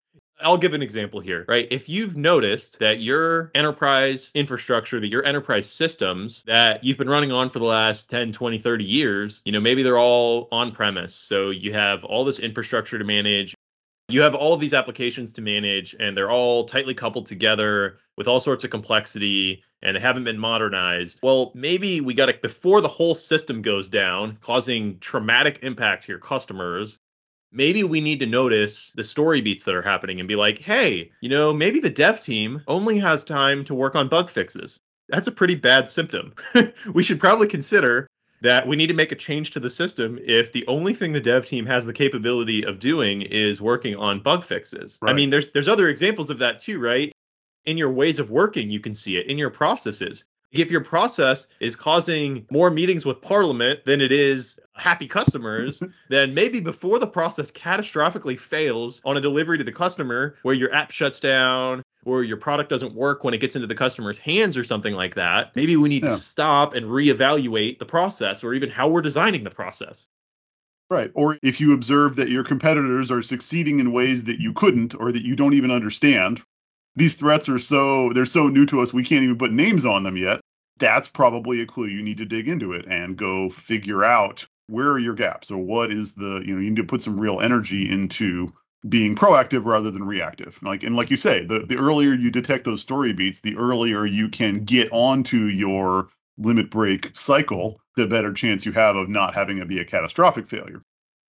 I'll 0.42 0.58
give 0.58 0.74
an 0.74 0.82
example 0.82 1.22
here, 1.22 1.46
right? 1.48 1.68
If 1.72 1.88
you've 1.88 2.18
noticed 2.18 2.80
that 2.80 3.00
your 3.00 3.52
enterprise 3.56 4.32
infrastructure, 4.36 5.00
that 5.00 5.08
your 5.08 5.24
enterprise 5.24 5.70
systems 5.70 6.44
that 6.46 6.84
you've 6.84 6.98
been 6.98 7.10
running 7.10 7.32
on 7.32 7.50
for 7.50 7.60
the 7.60 7.66
last 7.66 8.10
10, 8.10 8.34
20, 8.34 8.60
30 8.60 8.84
years, 8.84 9.42
you 9.46 9.52
know, 9.54 9.62
maybe 9.62 9.82
they're 9.82 9.98
all 9.98 10.50
on 10.52 10.72
premise. 10.72 11.16
So 11.16 11.52
you 11.52 11.74
have 11.74 12.04
all 12.04 12.26
this 12.26 12.40
infrastructure 12.40 13.00
to 13.00 13.06
manage. 13.06 13.56
You 14.08 14.22
have 14.22 14.36
all 14.36 14.54
of 14.54 14.60
these 14.60 14.74
applications 14.74 15.34
to 15.34 15.42
manage, 15.42 15.96
and 16.00 16.16
they're 16.16 16.30
all 16.30 16.66
tightly 16.66 16.94
coupled 16.94 17.26
together 17.26 17.98
with 18.18 18.28
all 18.28 18.40
sorts 18.40 18.64
of 18.64 18.70
complexity, 18.70 19.64
and 19.82 19.96
they 19.96 20.02
haven't 20.02 20.26
been 20.26 20.38
modernized. 20.38 21.20
Well, 21.24 21.52
maybe 21.56 22.02
we 22.02 22.14
got 22.14 22.28
to, 22.28 22.34
before 22.40 22.82
the 22.82 22.88
whole 22.88 23.16
system 23.16 23.62
goes 23.64 23.90
down, 23.90 24.38
causing 24.42 25.00
traumatic 25.00 25.60
impact 25.64 26.04
to 26.04 26.12
your 26.12 26.20
customers, 26.20 27.00
maybe 27.52 27.84
we 27.84 28.02
need 28.02 28.20
to 28.20 28.28
notice 28.28 28.92
the 28.96 29.04
story 29.04 29.42
beats 29.42 29.64
that 29.64 29.76
are 29.76 29.82
happening 29.82 30.20
and 30.20 30.28
be 30.28 30.36
like, 30.36 30.60
hey, 30.60 31.12
you 31.22 31.30
know, 31.30 31.52
maybe 31.52 31.80
the 31.80 31.90
dev 31.90 32.20
team 32.20 32.62
only 32.68 33.00
has 33.00 33.24
time 33.24 33.66
to 33.66 33.74
work 33.74 33.96
on 33.96 34.10
bug 34.10 34.30
fixes. 34.30 34.82
That's 35.10 35.28
a 35.28 35.32
pretty 35.32 35.56
bad 35.56 35.90
symptom. 35.90 36.34
we 36.94 37.04
should 37.04 37.20
probably 37.20 37.48
consider 37.48 38.08
that 38.42 38.68
we 38.68 38.76
need 38.76 38.88
to 38.88 38.94
make 38.94 39.12
a 39.12 39.16
change 39.16 39.52
to 39.52 39.60
the 39.60 39.70
system 39.70 40.20
if 40.24 40.52
the 40.52 40.66
only 40.68 40.94
thing 40.94 41.14
the 41.14 41.22
dev 41.22 41.46
team 41.46 41.66
has 41.66 41.86
the 41.86 41.94
capability 41.94 42.64
of 42.66 42.80
doing 42.80 43.22
is 43.24 43.62
working 43.62 43.96
on 43.96 44.20
bug 44.20 44.44
fixes. 44.44 45.00
Right. 45.02 45.12
I 45.12 45.14
mean, 45.14 45.30
there's 45.30 45.52
there's 45.52 45.68
other 45.68 45.90
examples 45.90 46.30
of 46.30 46.40
that 46.40 46.60
too, 46.60 46.80
right? 46.80 47.12
In 47.66 47.78
your 47.78 47.92
ways 47.92 48.20
of 48.20 48.30
working, 48.30 48.70
you 48.70 48.80
can 48.80 48.94
see 48.94 49.18
it 49.18 49.28
in 49.28 49.38
your 49.38 49.50
processes 49.50 50.26
if 50.60 50.72
your 50.72 50.82
process 50.82 51.48
is 51.60 51.76
causing 51.76 52.46
more 52.50 52.70
meetings 52.70 53.06
with 53.06 53.22
parliament 53.22 53.84
than 53.86 54.02
it 54.02 54.12
is 54.12 54.60
happy 54.76 55.08
customers 55.08 55.82
then 56.10 56.34
maybe 56.34 56.60
before 56.60 57.00
the 57.00 57.08
process 57.08 57.52
catastrophically 57.52 58.38
fails 58.38 59.02
on 59.06 59.18
a 59.18 59.22
delivery 59.22 59.58
to 59.58 59.64
the 59.64 59.72
customer 59.72 60.36
where 60.44 60.56
your 60.56 60.74
app 60.74 60.92
shuts 60.92 61.20
down 61.20 61.84
or 62.06 62.24
your 62.24 62.38
product 62.38 62.70
doesn't 62.70 62.94
work 62.96 63.24
when 63.24 63.34
it 63.34 63.40
gets 63.40 63.56
into 63.56 63.68
the 63.68 63.76
customer's 63.76 64.18
hands 64.18 64.58
or 64.58 64.64
something 64.64 64.94
like 64.94 65.16
that 65.16 65.56
maybe 65.56 65.76
we 65.76 65.90
need 65.90 66.04
yeah. 66.04 66.10
to 66.10 66.18
stop 66.18 66.74
and 66.74 66.86
reevaluate 66.86 67.80
the 67.80 67.86
process 67.86 68.44
or 68.44 68.54
even 68.54 68.70
how 68.70 68.88
we're 68.88 69.02
designing 69.02 69.44
the 69.44 69.50
process 69.50 70.08
Right. 70.88 71.10
Or 71.16 71.40
if 71.42 71.60
you 71.60 71.74
observe 71.74 72.18
that 72.18 72.30
your 72.30 72.44
competitors 72.44 73.10
are 73.10 73.24
succeeding 73.24 73.80
in 73.80 73.92
ways 73.92 74.26
that 74.26 74.40
you 74.40 74.54
couldn't 74.54 74.94
or 74.94 75.12
that 75.12 75.24
you 75.24 75.36
don't 75.36 75.56
even 75.56 75.72
understand, 75.72 76.44
these 76.96 77.16
threats 77.16 77.50
are 77.50 77.60
so 77.60 78.12
they're 78.14 78.26
so 78.26 78.48
new 78.48 78.66
to 78.68 78.82
us 78.82 78.94
we 78.94 79.04
can't 79.04 79.24
even 79.24 79.38
put 79.38 79.52
names 79.52 79.86
on 79.86 80.04
them 80.04 80.18
yet 80.18 80.40
that's 80.78 81.08
probably 81.08 81.62
a 81.62 81.66
clue 81.66 81.88
you 81.88 82.02
need 82.02 82.18
to 82.18 82.26
dig 82.26 82.48
into 82.48 82.74
it 82.74 82.86
and 82.88 83.18
go 83.18 83.50
figure 83.50 84.04
out 84.04 84.46
where 84.68 84.92
are 84.92 85.00
your 85.00 85.14
gaps 85.14 85.52
or 85.52 85.58
what 85.58 85.92
is 85.92 86.16
the 86.16 86.42
you 86.46 86.54
know 86.54 86.62
you 86.62 86.70
need 86.70 86.76
to 86.76 86.84
put 86.84 87.04
some 87.04 87.20
real 87.20 87.40
energy 87.40 87.90
into 87.90 88.52
being 88.88 89.16
proactive 89.16 89.66
rather 89.66 89.92
than 89.92 90.04
reactive. 90.04 90.60
Like 90.62 90.84
and 90.84 90.96
like 90.96 91.10
you 91.10 91.18
say 91.18 91.46
the, 91.46 91.60
the 91.60 91.78
earlier 91.78 92.14
you 92.14 92.30
detect 92.32 92.66
those 92.66 92.82
story 92.82 93.14
beats 93.14 93.42
the 93.42 93.58
earlier 93.58 94.06
you 94.06 94.30
can 94.30 94.64
get 94.64 94.90
onto 94.92 95.46
your 95.46 96.10
limit 96.38 96.70
break 96.70 97.12
cycle 97.14 97.80
the 97.96 98.06
better 98.06 98.34
chance 98.34 98.66
you 98.66 98.74
have 98.74 98.96
of 98.96 99.08
not 99.08 99.34
having 99.34 99.58
it 99.58 99.68
be 99.68 99.80
a 99.80 99.86
catastrophic 99.86 100.48
failure. 100.48 100.82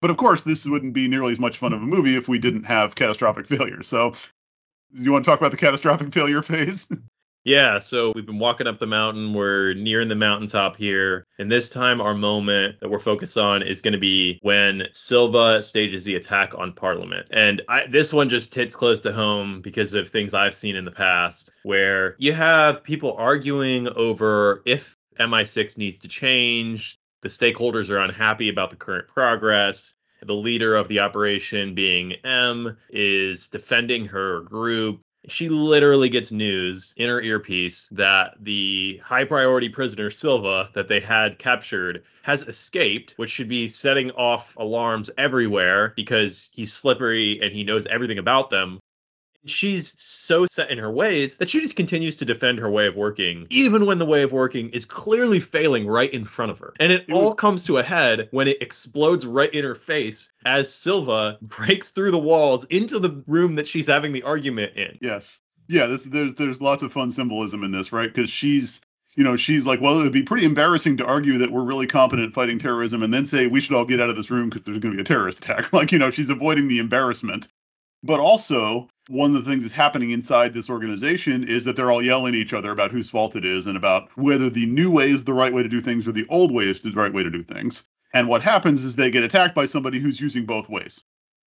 But 0.00 0.10
of 0.10 0.16
course 0.16 0.42
this 0.42 0.64
wouldn't 0.66 0.94
be 0.94 1.08
nearly 1.08 1.32
as 1.32 1.40
much 1.40 1.58
fun 1.58 1.72
of 1.72 1.82
a 1.82 1.86
movie 1.86 2.16
if 2.16 2.28
we 2.28 2.38
didn't 2.38 2.64
have 2.64 2.94
catastrophic 2.94 3.46
failures. 3.46 3.86
So 3.86 4.12
you 4.92 5.12
want 5.12 5.24
to 5.24 5.30
talk 5.30 5.40
about 5.40 5.50
the 5.50 5.56
catastrophic 5.56 6.12
failure 6.12 6.42
phase? 6.42 6.88
Yeah, 7.44 7.80
so 7.80 8.12
we've 8.14 8.26
been 8.26 8.38
walking 8.38 8.68
up 8.68 8.78
the 8.78 8.86
mountain. 8.86 9.34
We're 9.34 9.74
nearing 9.74 10.08
the 10.08 10.14
mountaintop 10.14 10.76
here. 10.76 11.26
And 11.38 11.50
this 11.50 11.68
time, 11.68 12.00
our 12.00 12.14
moment 12.14 12.78
that 12.80 12.88
we're 12.88 13.00
focused 13.00 13.36
on 13.36 13.62
is 13.62 13.80
going 13.80 13.92
to 13.92 13.98
be 13.98 14.38
when 14.42 14.84
Silva 14.92 15.60
stages 15.62 16.04
the 16.04 16.14
attack 16.14 16.52
on 16.56 16.72
Parliament. 16.72 17.26
And 17.32 17.62
I, 17.68 17.86
this 17.86 18.12
one 18.12 18.28
just 18.28 18.54
hits 18.54 18.76
close 18.76 19.00
to 19.00 19.12
home 19.12 19.60
because 19.60 19.94
of 19.94 20.08
things 20.08 20.34
I've 20.34 20.54
seen 20.54 20.76
in 20.76 20.84
the 20.84 20.92
past, 20.92 21.50
where 21.64 22.14
you 22.18 22.32
have 22.32 22.84
people 22.84 23.14
arguing 23.14 23.88
over 23.88 24.62
if 24.64 24.96
MI6 25.18 25.76
needs 25.76 25.98
to 26.00 26.08
change. 26.08 26.96
The 27.22 27.28
stakeholders 27.28 27.90
are 27.90 27.98
unhappy 27.98 28.50
about 28.50 28.70
the 28.70 28.76
current 28.76 29.08
progress. 29.08 29.94
The 30.24 30.34
leader 30.34 30.76
of 30.76 30.86
the 30.86 31.00
operation, 31.00 31.74
being 31.74 32.12
M, 32.24 32.76
is 32.90 33.48
defending 33.48 34.06
her 34.06 34.42
group. 34.42 35.00
She 35.28 35.48
literally 35.48 36.08
gets 36.08 36.32
news 36.32 36.94
in 36.96 37.08
her 37.08 37.20
earpiece 37.20 37.88
that 37.92 38.34
the 38.40 39.00
high 39.04 39.24
priority 39.24 39.68
prisoner 39.68 40.10
Silva 40.10 40.70
that 40.74 40.88
they 40.88 40.98
had 40.98 41.38
captured 41.38 42.02
has 42.22 42.42
escaped, 42.42 43.14
which 43.16 43.30
should 43.30 43.48
be 43.48 43.68
setting 43.68 44.10
off 44.12 44.56
alarms 44.56 45.10
everywhere 45.16 45.92
because 45.94 46.50
he's 46.52 46.72
slippery 46.72 47.40
and 47.40 47.52
he 47.52 47.62
knows 47.62 47.86
everything 47.86 48.18
about 48.18 48.50
them 48.50 48.80
she's 49.46 49.94
so 50.00 50.46
set 50.46 50.70
in 50.70 50.78
her 50.78 50.90
ways 50.90 51.38
that 51.38 51.50
she 51.50 51.60
just 51.60 51.76
continues 51.76 52.16
to 52.16 52.24
defend 52.24 52.58
her 52.58 52.70
way 52.70 52.86
of 52.86 52.96
working, 52.96 53.46
even 53.50 53.86
when 53.86 53.98
the 53.98 54.06
way 54.06 54.22
of 54.22 54.32
working 54.32 54.68
is 54.70 54.84
clearly 54.84 55.40
failing 55.40 55.86
right 55.86 56.12
in 56.12 56.24
front 56.24 56.50
of 56.50 56.58
her. 56.58 56.74
And 56.80 56.92
it, 56.92 57.10
all 57.12 57.34
comes 57.34 57.64
to 57.64 57.78
a 57.78 57.82
head 57.82 58.28
when 58.30 58.48
it 58.48 58.62
explodes 58.62 59.26
right 59.26 59.52
in 59.52 59.64
her 59.64 59.74
face 59.74 60.32
as 60.44 60.72
Silva 60.72 61.38
breaks 61.42 61.90
through 61.90 62.10
the 62.10 62.18
walls 62.18 62.64
into 62.64 62.98
the 62.98 63.22
room 63.26 63.56
that 63.56 63.68
she's 63.68 63.86
having 63.86 64.12
the 64.12 64.22
argument 64.22 64.76
in. 64.76 64.98
Yes. 65.00 65.40
Yeah, 65.68 65.86
this, 65.86 66.02
there's 66.04 66.34
there's 66.34 66.60
lots 66.60 66.82
of 66.82 66.92
fun 66.92 67.12
symbolism 67.12 67.64
in 67.64 67.70
this, 67.70 67.92
right? 67.92 68.12
Because 68.12 68.30
she's 68.30 68.82
you 69.14 69.24
know, 69.24 69.36
she's 69.36 69.66
like, 69.66 69.80
well, 69.80 70.00
it 70.00 70.04
would 70.04 70.12
be 70.12 70.22
pretty 70.22 70.44
embarrassing 70.44 70.96
to 70.98 71.04
argue 71.04 71.38
that 71.38 71.52
we're 71.52 71.62
really 71.62 71.86
competent 71.86 72.32
fighting 72.32 72.58
terrorism 72.58 73.02
and 73.02 73.12
then 73.12 73.26
say 73.26 73.46
we 73.46 73.60
should 73.60 73.76
all 73.76 73.84
get 73.84 74.00
out 74.00 74.08
of 74.08 74.16
this 74.16 74.30
room 74.30 74.48
because 74.48 74.64
there's 74.64 74.78
going 74.78 74.92
to 74.92 74.96
be 74.96 75.02
a 75.02 75.04
terrorist 75.04 75.44
attack. 75.44 75.70
Like, 75.82 75.92
you 75.92 75.98
know, 75.98 76.10
she's 76.10 76.30
avoiding 76.30 76.68
the 76.68 76.78
embarrassment. 76.78 77.48
But 78.04 78.20
also, 78.20 78.88
one 79.08 79.34
of 79.34 79.44
the 79.44 79.50
things 79.50 79.62
that's 79.62 79.74
happening 79.74 80.10
inside 80.10 80.52
this 80.52 80.70
organization 80.70 81.44
is 81.44 81.64
that 81.64 81.76
they're 81.76 81.90
all 81.90 82.04
yelling 82.04 82.34
at 82.34 82.40
each 82.40 82.52
other 82.52 82.70
about 82.70 82.90
whose 82.90 83.10
fault 83.10 83.36
it 83.36 83.44
is 83.44 83.66
and 83.66 83.76
about 83.76 84.08
whether 84.16 84.50
the 84.50 84.66
new 84.66 84.90
way 84.90 85.10
is 85.10 85.24
the 85.24 85.34
right 85.34 85.52
way 85.52 85.62
to 85.62 85.68
do 85.68 85.80
things 85.80 86.08
or 86.08 86.12
the 86.12 86.26
old 86.28 86.52
way 86.52 86.68
is 86.68 86.82
the 86.82 86.90
right 86.92 87.12
way 87.12 87.22
to 87.22 87.30
do 87.30 87.42
things. 87.42 87.84
And 88.12 88.28
what 88.28 88.42
happens 88.42 88.84
is 88.84 88.96
they 88.96 89.10
get 89.10 89.24
attacked 89.24 89.54
by 89.54 89.66
somebody 89.66 90.00
who's 90.00 90.20
using 90.20 90.46
both 90.46 90.68
ways. 90.68 91.04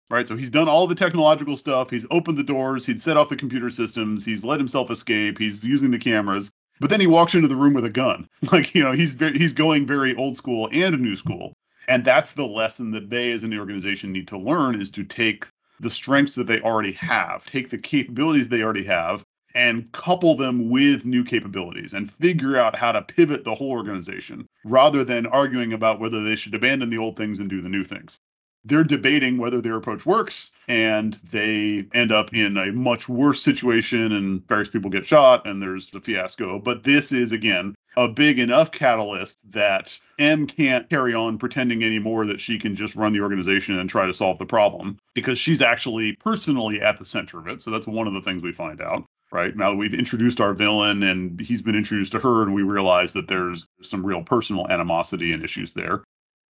Right? 0.10 0.28
So 0.28 0.36
he's 0.36 0.52
done 0.52 0.70
all 0.70 0.86
the 0.86 0.96
technological 0.96 1.58
stuff, 1.58 1.90
he's 1.90 2.06
opened 2.12 2.38
the 2.38 2.44
doors, 2.44 2.86
he's 2.86 3.02
set 3.02 3.18
off 3.18 3.30
the 3.30 3.36
computer 3.36 3.72
systems, 3.72 4.24
he's 4.24 4.46
let 4.46 4.60
himself 4.60 4.92
escape, 4.92 5.40
he's 5.40 5.64
using 5.64 5.90
the 5.90 5.98
cameras, 5.98 6.52
but 6.80 6.90
then 6.90 7.00
he 7.00 7.08
walks 7.08 7.34
into 7.34 7.48
the 7.48 7.56
room 7.56 7.74
with 7.74 7.86
a 7.86 7.90
gun. 7.90 8.30
Like, 8.52 8.76
you 8.76 8.84
know, 8.84 8.92
he's 8.92 9.16
very, 9.16 9.38
he's 9.38 9.54
going 9.54 9.88
very 9.88 10.16
old 10.16 10.38
school 10.38 10.70
and 10.72 11.00
new 11.00 11.16
school. 11.16 11.54
And 11.88 12.06
that's 12.06 12.34
the 12.34 12.46
lesson 12.46 12.92
that 12.92 13.10
they 13.10 13.32
as 13.32 13.44
an 13.44 13.58
organization 13.58 14.12
need 14.12 14.28
to 14.30 14.38
learn 14.38 14.80
is 14.80 14.92
to 14.92 15.04
take 15.04 15.48
the 15.80 15.90
strengths 15.90 16.36
that 16.36 16.48
they 16.48 16.62
already 16.62 16.94
have, 16.94 17.46
take 17.46 17.70
the 17.70 17.78
capabilities 17.78 18.50
they 18.50 18.62
already 18.62 18.86
have, 18.86 19.24
and 19.54 19.90
couple 19.94 20.36
them 20.36 20.70
with 20.70 21.06
new 21.06 21.24
capabilities 21.24 21.94
and 21.94 22.12
figure 22.12 22.58
out 22.58 22.76
how 22.76 22.92
to 22.92 23.02
pivot 23.02 23.44
the 23.44 23.56
whole 23.56 23.72
organization 23.72 24.48
rather 24.66 25.04
than 25.04 25.26
arguing 25.26 25.72
about 25.74 26.00
whether 26.00 26.24
they 26.24 26.36
should 26.36 26.54
abandon 26.54 26.90
the 26.90 26.98
old 26.98 27.16
things 27.16 27.40
and 27.40 27.50
do 27.50 27.62
the 27.62 27.70
new 27.70 27.84
things. 27.84 28.20
They're 28.66 28.84
debating 28.84 29.38
whether 29.38 29.62
their 29.62 29.76
approach 29.78 30.06
works, 30.08 30.52
and 30.68 31.14
they 31.32 31.88
end 31.94 32.12
up 32.12 32.34
in 32.34 32.58
a 32.58 32.72
much 32.72 33.08
worse 33.08 33.42
situation, 33.42 34.12
and 34.12 34.46
various 34.48 34.72
people 34.72 34.90
get 34.90 35.06
shot, 35.06 35.46
and 35.46 35.62
there's 35.62 35.92
the 35.92 36.02
fiasco. 36.02 36.58
But 36.58 36.84
this 36.84 37.12
is, 37.12 37.32
again, 37.32 37.76
a 37.98 38.08
big 38.08 38.40
enough 38.40 38.72
catalyst 38.72 39.38
that 39.52 39.98
M 40.20 40.48
can't 40.48 40.90
carry 40.90 41.14
on 41.14 41.38
pretending 41.38 41.84
anymore 41.84 42.28
that 42.28 42.40
she 42.40 42.60
can 42.60 42.76
just 42.76 42.96
run 42.96 43.14
the 43.14 43.22
organization 43.22 43.80
and 43.80 43.90
try 43.90 44.06
to 44.06 44.14
solve 44.14 44.38
the 44.38 44.46
problem 44.46 44.98
because 45.14 45.38
she's 45.38 45.62
actually 45.62 46.14
personally 46.14 46.82
at 46.82 46.98
the 46.98 47.06
center 47.06 47.40
of 47.40 47.48
it. 47.48 47.62
So 47.62 47.72
that's 47.72 47.88
one 47.88 48.08
of 48.08 48.14
the 48.14 48.22
things 48.22 48.42
we 48.42 48.52
find 48.52 48.82
out. 48.82 49.06
Right 49.32 49.56
now 49.56 49.72
that 49.72 49.78
we've 49.78 49.94
introduced 49.94 50.40
our 50.40 50.54
villain 50.54 51.04
and 51.04 51.40
he's 51.40 51.62
been 51.62 51.76
introduced 51.76 52.12
to 52.14 52.20
her, 52.20 52.44
and 52.44 52.54
we 52.54 52.62
realize 52.62 53.14
that 53.14 53.28
there's 53.28 53.68
some 53.82 54.06
real 54.06 54.24
personal 54.24 54.68
animosity 54.70 55.34
and 55.34 55.44
issues 55.44 55.74
there 55.74 56.04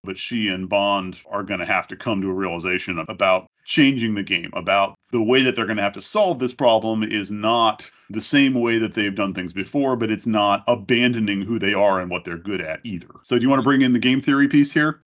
but 0.05 0.19
she 0.19 0.49
and 0.49 0.69
Bond 0.69 1.21
are 1.31 1.43
going 1.43 1.61
to 1.61 1.67
have 1.67 1.89
to 1.89 1.97
come 1.97 2.21
to 2.21 2.31
a 2.31 2.35
realization 2.35 2.99
about 3.09 3.47
changing 3.65 4.15
the 4.15 4.23
game, 4.23 4.51
about 4.53 4.95
the 5.11 5.23
way 5.23 5.43
that 5.43 5.57
they're 5.57 5.67
going 5.67 5.79
to 5.79 5.83
have 5.83 5.95
to 5.95 6.03
solve 6.03 6.39
this 6.39 6.53
problem 6.53 7.03
is 7.03 7.31
not 7.31 7.91
the 8.11 8.21
same 8.21 8.55
way 8.55 8.79
that 8.79 8.95
they've 8.95 9.15
done 9.15 9.33
things 9.33 9.53
before, 9.53 9.97
but 9.97 10.11
it's 10.11 10.27
not 10.27 10.65
abandoning 10.69 11.43
who 11.43 11.59
they 11.59 11.73
are 11.73 12.01
and 12.01 12.11
what 12.11 12.25
they're 12.25 12.37
good 12.37 12.61
at 12.61 12.81
either. 12.85 13.09
So, 13.23 13.39
do 13.39 13.43
you 13.43 13.49
want 13.49 13.61
to 13.61 13.65
bring 13.65 13.83
in 13.83 13.93
the 13.93 13.99
game 13.99 14.21
theory 14.21 14.49
piece 14.49 14.73
here? 14.73 15.01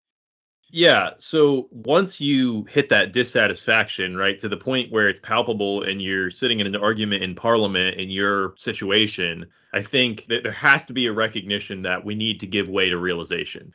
Yeah. 0.70 1.10
So 1.18 1.68
once 1.70 2.20
you 2.20 2.64
hit 2.64 2.88
that 2.88 3.12
dissatisfaction, 3.12 4.16
right, 4.16 4.36
to 4.40 4.48
the 4.48 4.56
point 4.56 4.90
where 4.90 5.08
it's 5.08 5.20
palpable 5.20 5.84
and 5.84 6.02
you're 6.02 6.32
sitting 6.32 6.58
in 6.58 6.66
an 6.66 6.74
argument 6.74 7.22
in 7.22 7.36
parliament 7.36 7.96
in 7.96 8.10
your 8.10 8.54
situation, 8.56 9.46
I 9.72 9.82
think 9.82 10.26
that 10.26 10.42
there 10.42 10.50
has 10.50 10.84
to 10.86 10.92
be 10.92 11.06
a 11.06 11.12
recognition 11.12 11.82
that 11.82 12.04
we 12.04 12.16
need 12.16 12.40
to 12.40 12.48
give 12.48 12.68
way 12.68 12.90
to 12.90 12.98
realization 12.98 13.72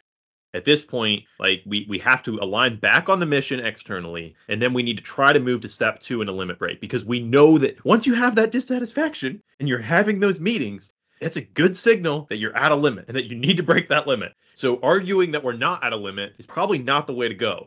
at 0.53 0.65
this 0.65 0.83
point 0.83 1.23
like 1.39 1.61
we 1.65 1.85
we 1.89 1.99
have 1.99 2.23
to 2.23 2.39
align 2.39 2.75
back 2.77 3.09
on 3.09 3.19
the 3.19 3.25
mission 3.25 3.59
externally 3.59 4.35
and 4.47 4.61
then 4.61 4.73
we 4.73 4.83
need 4.83 4.97
to 4.97 5.03
try 5.03 5.31
to 5.31 5.39
move 5.39 5.61
to 5.61 5.69
step 5.69 5.99
two 5.99 6.21
in 6.21 6.27
a 6.27 6.31
limit 6.31 6.57
break 6.57 6.79
because 6.81 7.05
we 7.05 7.19
know 7.19 7.57
that 7.57 7.83
once 7.85 8.07
you 8.07 8.13
have 8.13 8.35
that 8.35 8.51
dissatisfaction 8.51 9.41
and 9.59 9.69
you're 9.69 9.79
having 9.79 10.19
those 10.19 10.39
meetings 10.39 10.91
it's 11.21 11.37
a 11.37 11.41
good 11.41 11.75
signal 11.75 12.27
that 12.29 12.37
you're 12.37 12.55
at 12.55 12.71
a 12.71 12.75
limit 12.75 13.05
and 13.07 13.17
that 13.17 13.25
you 13.25 13.35
need 13.35 13.57
to 13.57 13.63
break 13.63 13.89
that 13.89 14.07
limit. 14.07 14.33
So 14.53 14.79
arguing 14.81 15.31
that 15.31 15.43
we're 15.43 15.53
not 15.53 15.83
at 15.83 15.93
a 15.93 15.97
limit 15.97 16.33
is 16.37 16.45
probably 16.45 16.79
not 16.79 17.07
the 17.07 17.13
way 17.13 17.27
to 17.27 17.35
go. 17.35 17.65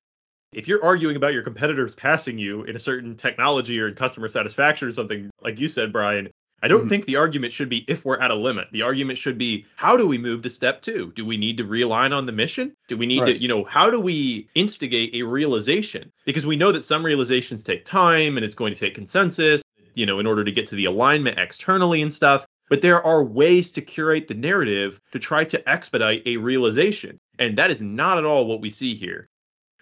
If 0.53 0.69
you're 0.69 0.85
arguing 0.85 1.17
about 1.17 1.33
your 1.33 1.43
competitors 1.43 1.95
passing 1.95 2.39
you 2.39 2.65
in 2.65 2.77
a 2.77 2.81
certain 2.81 3.17
technology 3.17 3.81
or 3.81 3.89
in 3.89 3.95
customer 3.95 4.29
satisfaction 4.29 4.89
or 4.89 4.93
something, 4.93 5.31
like 5.41 5.61
you 5.61 5.69
said, 5.69 5.93
Brian, 5.93 6.31
I 6.63 6.69
don't 6.69 6.81
mm-hmm. 6.81 6.89
think 6.91 7.07
the 7.07 7.17
argument 7.17 7.53
should 7.53 7.69
be 7.69 7.85
if 7.89 8.05
we're 8.05 8.21
at 8.21 8.31
a 8.31 8.35
limit. 8.37 8.69
The 8.71 8.83
argument 8.83 9.19
should 9.19 9.37
be 9.37 9.67
how 9.77 9.97
do 9.97 10.07
we 10.07 10.17
move 10.17 10.43
to 10.43 10.51
step 10.51 10.81
two? 10.81 11.13
Do 11.17 11.27
we 11.27 11.37
need 11.37 11.57
to 11.57 11.65
realign 11.65 12.17
on 12.17 12.25
the 12.25 12.33
mission? 12.33 12.77
Do 12.87 12.97
we 12.97 13.07
need 13.07 13.21
right. 13.21 13.35
to, 13.35 13.43
you 13.43 13.49
know, 13.49 13.65
how 13.65 13.91
do 13.91 13.99
we 13.99 14.49
instigate 14.55 15.15
a 15.15 15.23
realization? 15.23 16.13
Because 16.25 16.47
we 16.47 16.57
know 16.57 16.71
that 16.71 16.85
some 16.85 17.05
realizations 17.05 17.65
take 17.65 17.85
time 17.85 18.37
and 18.37 18.45
it's 18.45 18.55
going 18.55 18.73
to 18.73 18.79
take 18.79 18.95
consensus, 18.95 19.63
you 19.95 20.07
know, 20.07 20.21
in 20.21 20.27
order 20.27 20.45
to 20.45 20.53
get 20.53 20.69
to 20.69 20.77
the 20.77 20.85
alignment 20.85 21.39
externally 21.39 22.01
and 22.01 22.13
stuff. 22.13 22.47
But 22.71 22.81
there 22.81 23.05
are 23.05 23.25
ways 23.25 23.73
to 23.73 23.83
curate 23.83 24.29
the 24.29 24.35
narrative 24.35 25.01
to 25.11 25.19
try 25.19 25.45
to 25.45 25.69
expedite 25.69 26.23
a 26.27 26.37
realization. 26.37 27.19
And 27.39 27.59
that 27.59 27.71
is 27.73 27.83
not 27.83 28.19
at 28.19 28.25
all 28.25 28.47
what 28.47 28.61
we 28.61 28.71
see 28.71 28.95
here. 28.95 29.29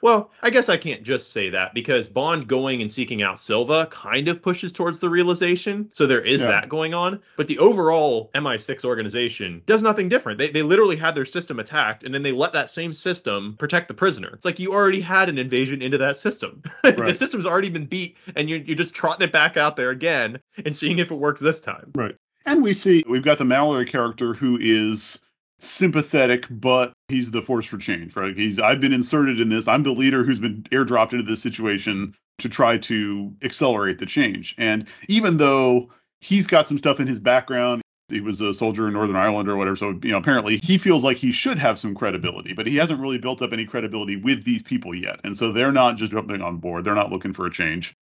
Well, 0.02 0.30
I 0.42 0.50
guess 0.50 0.68
I 0.68 0.76
can't 0.76 1.02
just 1.02 1.32
say 1.32 1.50
that 1.50 1.74
because 1.74 2.08
Bond 2.08 2.48
going 2.48 2.80
and 2.80 2.90
seeking 2.90 3.22
out 3.22 3.38
Silva 3.38 3.86
kind 3.90 4.28
of 4.28 4.42
pushes 4.42 4.72
towards 4.72 4.98
the 4.98 5.10
realization. 5.10 5.88
So 5.92 6.06
there 6.06 6.22
is 6.22 6.40
yeah. 6.40 6.48
that 6.48 6.68
going 6.68 6.94
on. 6.94 7.20
But 7.36 7.48
the 7.48 7.58
overall 7.58 8.30
MI6 8.34 8.84
organization 8.84 9.62
does 9.66 9.82
nothing 9.82 10.08
different. 10.08 10.38
They, 10.38 10.50
they 10.50 10.62
literally 10.62 10.96
had 10.96 11.14
their 11.14 11.26
system 11.26 11.58
attacked 11.58 12.04
and 12.04 12.14
then 12.14 12.22
they 12.22 12.32
let 12.32 12.52
that 12.52 12.70
same 12.70 12.92
system 12.92 13.56
protect 13.58 13.88
the 13.88 13.94
prisoner. 13.94 14.28
It's 14.28 14.44
like 14.44 14.58
you 14.58 14.72
already 14.72 15.00
had 15.00 15.28
an 15.28 15.38
invasion 15.38 15.82
into 15.82 15.98
that 15.98 16.16
system. 16.16 16.62
Right. 16.82 17.06
the 17.06 17.14
system's 17.14 17.46
already 17.46 17.68
been 17.68 17.86
beat 17.86 18.16
and 18.34 18.50
you're, 18.50 18.58
you're 18.58 18.76
just 18.76 18.94
trotting 18.94 19.26
it 19.26 19.32
back 19.32 19.56
out 19.56 19.76
there 19.76 19.90
again 19.90 20.40
and 20.64 20.76
seeing 20.76 20.98
if 20.98 21.10
it 21.10 21.14
works 21.14 21.40
this 21.40 21.60
time. 21.60 21.92
Right. 21.94 22.16
And 22.46 22.62
we 22.62 22.72
see 22.72 23.04
we've 23.08 23.22
got 23.22 23.38
the 23.38 23.44
Mallory 23.44 23.84
character 23.84 24.34
who 24.34 24.58
is 24.60 25.20
sympathetic, 25.60 26.46
but 26.50 26.92
he's 27.08 27.30
the 27.30 27.42
force 27.42 27.66
for 27.66 27.78
change, 27.78 28.16
right? 28.16 28.36
He's 28.36 28.58
I've 28.58 28.80
been 28.80 28.92
inserted 28.92 29.40
in 29.40 29.48
this. 29.48 29.68
I'm 29.68 29.82
the 29.82 29.92
leader 29.92 30.24
who's 30.24 30.38
been 30.38 30.64
airdropped 30.72 31.12
into 31.12 31.24
this 31.24 31.42
situation 31.42 32.14
to 32.38 32.48
try 32.48 32.78
to 32.78 33.34
accelerate 33.42 33.98
the 33.98 34.06
change. 34.06 34.54
And 34.58 34.88
even 35.08 35.36
though 35.36 35.90
he's 36.20 36.46
got 36.46 36.66
some 36.66 36.78
stuff 36.78 37.00
in 37.00 37.06
his 37.06 37.20
background, 37.20 37.82
he 38.08 38.20
was 38.20 38.40
a 38.40 38.52
soldier 38.52 38.88
in 38.88 38.94
Northern 38.94 39.16
Ireland 39.16 39.48
or 39.48 39.56
whatever. 39.56 39.76
So, 39.76 39.98
you 40.02 40.12
know, 40.12 40.18
apparently 40.18 40.58
he 40.58 40.78
feels 40.78 41.04
like 41.04 41.16
he 41.16 41.30
should 41.30 41.58
have 41.58 41.78
some 41.78 41.94
credibility, 41.94 42.54
but 42.54 42.66
he 42.66 42.76
hasn't 42.76 43.00
really 43.00 43.18
built 43.18 43.42
up 43.42 43.52
any 43.52 43.66
credibility 43.66 44.16
with 44.16 44.42
these 44.42 44.62
people 44.62 44.94
yet. 44.94 45.20
And 45.22 45.36
so 45.36 45.52
they're 45.52 45.72
not 45.72 45.96
just 45.96 46.12
jumping 46.12 46.42
on 46.42 46.56
board. 46.56 46.84
They're 46.84 46.94
not 46.94 47.10
looking 47.10 47.32
for 47.32 47.46
a 47.46 47.50
change. 47.50 47.94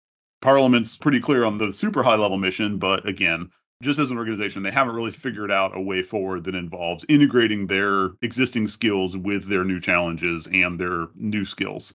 Parliament's 0.43 0.97
pretty 0.97 1.21
clear 1.21 1.45
on 1.45 1.59
the 1.59 1.73
super 1.73 2.03
high 2.03 2.17
level 2.17 2.37
mission, 2.37 2.79
but 2.79 3.09
again, 3.09 3.51
just 3.83 3.99
as 3.99 4.11
an 4.11 4.19
organization, 4.19 4.63
they 4.63 4.71
haven't 4.71 4.95
really 4.95 5.11
figured 5.11 5.51
out 5.51 5.77
a 5.77 5.81
way 5.81 6.03
forward 6.03 6.45
that 6.45 6.55
involves 6.55 7.05
integrating 7.09 7.67
their 7.67 8.11
existing 8.23 8.69
skills 8.69 9.17
with 9.17 9.47
their 9.47 9.65
new 9.65 9.81
challenges 9.81 10.47
and 10.47 10.81
their 10.81 11.09
new 11.15 11.45
skills. 11.45 11.95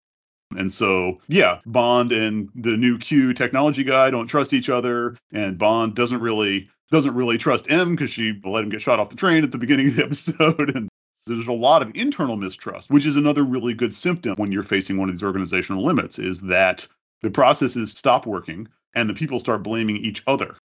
And 0.56 0.72
so, 0.72 1.20
yeah, 1.28 1.60
Bond 1.66 2.12
and 2.12 2.50
the 2.56 2.78
new 2.78 2.98
Q 2.98 3.34
technology 3.34 3.84
guy 3.84 4.12
don't 4.12 4.28
trust 4.28 4.54
each 4.54 4.70
other, 4.70 5.16
and 5.32 5.58
Bond 5.58 5.96
doesn't 5.96 6.22
really 6.22 6.70
doesn't 6.92 7.16
really 7.16 7.38
trust 7.38 7.72
M 7.72 7.96
because 7.96 8.10
she 8.10 8.40
let 8.44 8.64
him 8.64 8.70
get 8.70 8.82
shot 8.82 9.00
off 9.00 9.10
the 9.10 9.16
train 9.16 9.44
at 9.44 9.52
the 9.52 9.58
beginning 9.58 9.88
of 9.88 9.96
the 9.96 10.04
episode, 10.06 10.76
and 10.76 10.90
there's 11.26 11.48
a 11.48 11.54
lot 11.54 11.82
of 11.82 11.96
internal 11.96 12.36
mistrust, 12.36 12.90
which 12.90 13.06
is 13.06 13.16
another 13.16 13.44
really 13.44 13.74
good 13.74 13.96
symptom 13.96 14.36
when 14.36 14.52
you're 14.52 14.64
facing 14.64 14.98
one 14.98 15.08
of 15.08 15.16
these 15.16 15.24
organizational 15.24 15.86
limits, 15.86 16.20
is 16.20 16.42
that 16.42 16.86
the 17.22 17.32
processes 17.32 17.92
stop 17.92 18.26
working 18.26 18.68
and 18.94 19.10
the 19.10 19.14
people 19.14 19.40
start 19.40 19.64
blaming 19.64 19.96
each 19.98 20.22
other 20.28 20.58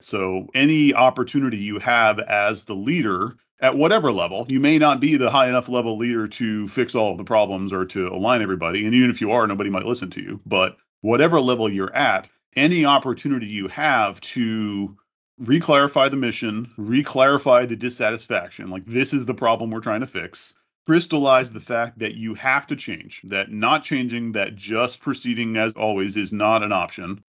so, 0.00 0.48
any 0.54 0.94
opportunity 0.94 1.58
you 1.58 1.78
have 1.78 2.18
as 2.18 2.64
the 2.64 2.74
leader 2.74 3.36
at 3.60 3.76
whatever 3.76 4.10
level, 4.10 4.46
you 4.48 4.58
may 4.58 4.78
not 4.78 5.00
be 5.00 5.16
the 5.16 5.30
high 5.30 5.48
enough 5.48 5.68
level 5.68 5.98
leader 5.98 6.26
to 6.26 6.66
fix 6.68 6.94
all 6.94 7.12
of 7.12 7.18
the 7.18 7.24
problems 7.24 7.72
or 7.72 7.84
to 7.84 8.08
align 8.08 8.40
everybody. 8.40 8.86
And 8.86 8.94
even 8.94 9.10
if 9.10 9.20
you 9.20 9.32
are, 9.32 9.46
nobody 9.46 9.68
might 9.68 9.84
listen 9.84 10.10
to 10.10 10.22
you. 10.22 10.40
But 10.46 10.78
whatever 11.02 11.40
level 11.40 11.70
you're 11.70 11.94
at, 11.94 12.28
any 12.56 12.86
opportunity 12.86 13.46
you 13.46 13.68
have 13.68 14.20
to 14.22 14.96
reclarify 15.42 16.10
the 16.10 16.16
mission, 16.16 16.70
reclarify 16.78 17.68
the 17.68 17.76
dissatisfaction, 17.76 18.70
like 18.70 18.86
this 18.86 19.12
is 19.12 19.26
the 19.26 19.34
problem 19.34 19.70
we're 19.70 19.80
trying 19.80 20.00
to 20.00 20.06
fix, 20.06 20.56
crystallize 20.86 21.52
the 21.52 21.60
fact 21.60 21.98
that 21.98 22.14
you 22.14 22.34
have 22.34 22.66
to 22.66 22.76
change, 22.76 23.20
that 23.24 23.50
not 23.50 23.82
changing, 23.82 24.32
that 24.32 24.56
just 24.56 25.00
proceeding 25.00 25.56
as 25.56 25.74
always 25.74 26.16
is 26.16 26.32
not 26.32 26.62
an 26.62 26.72
option, 26.72 27.22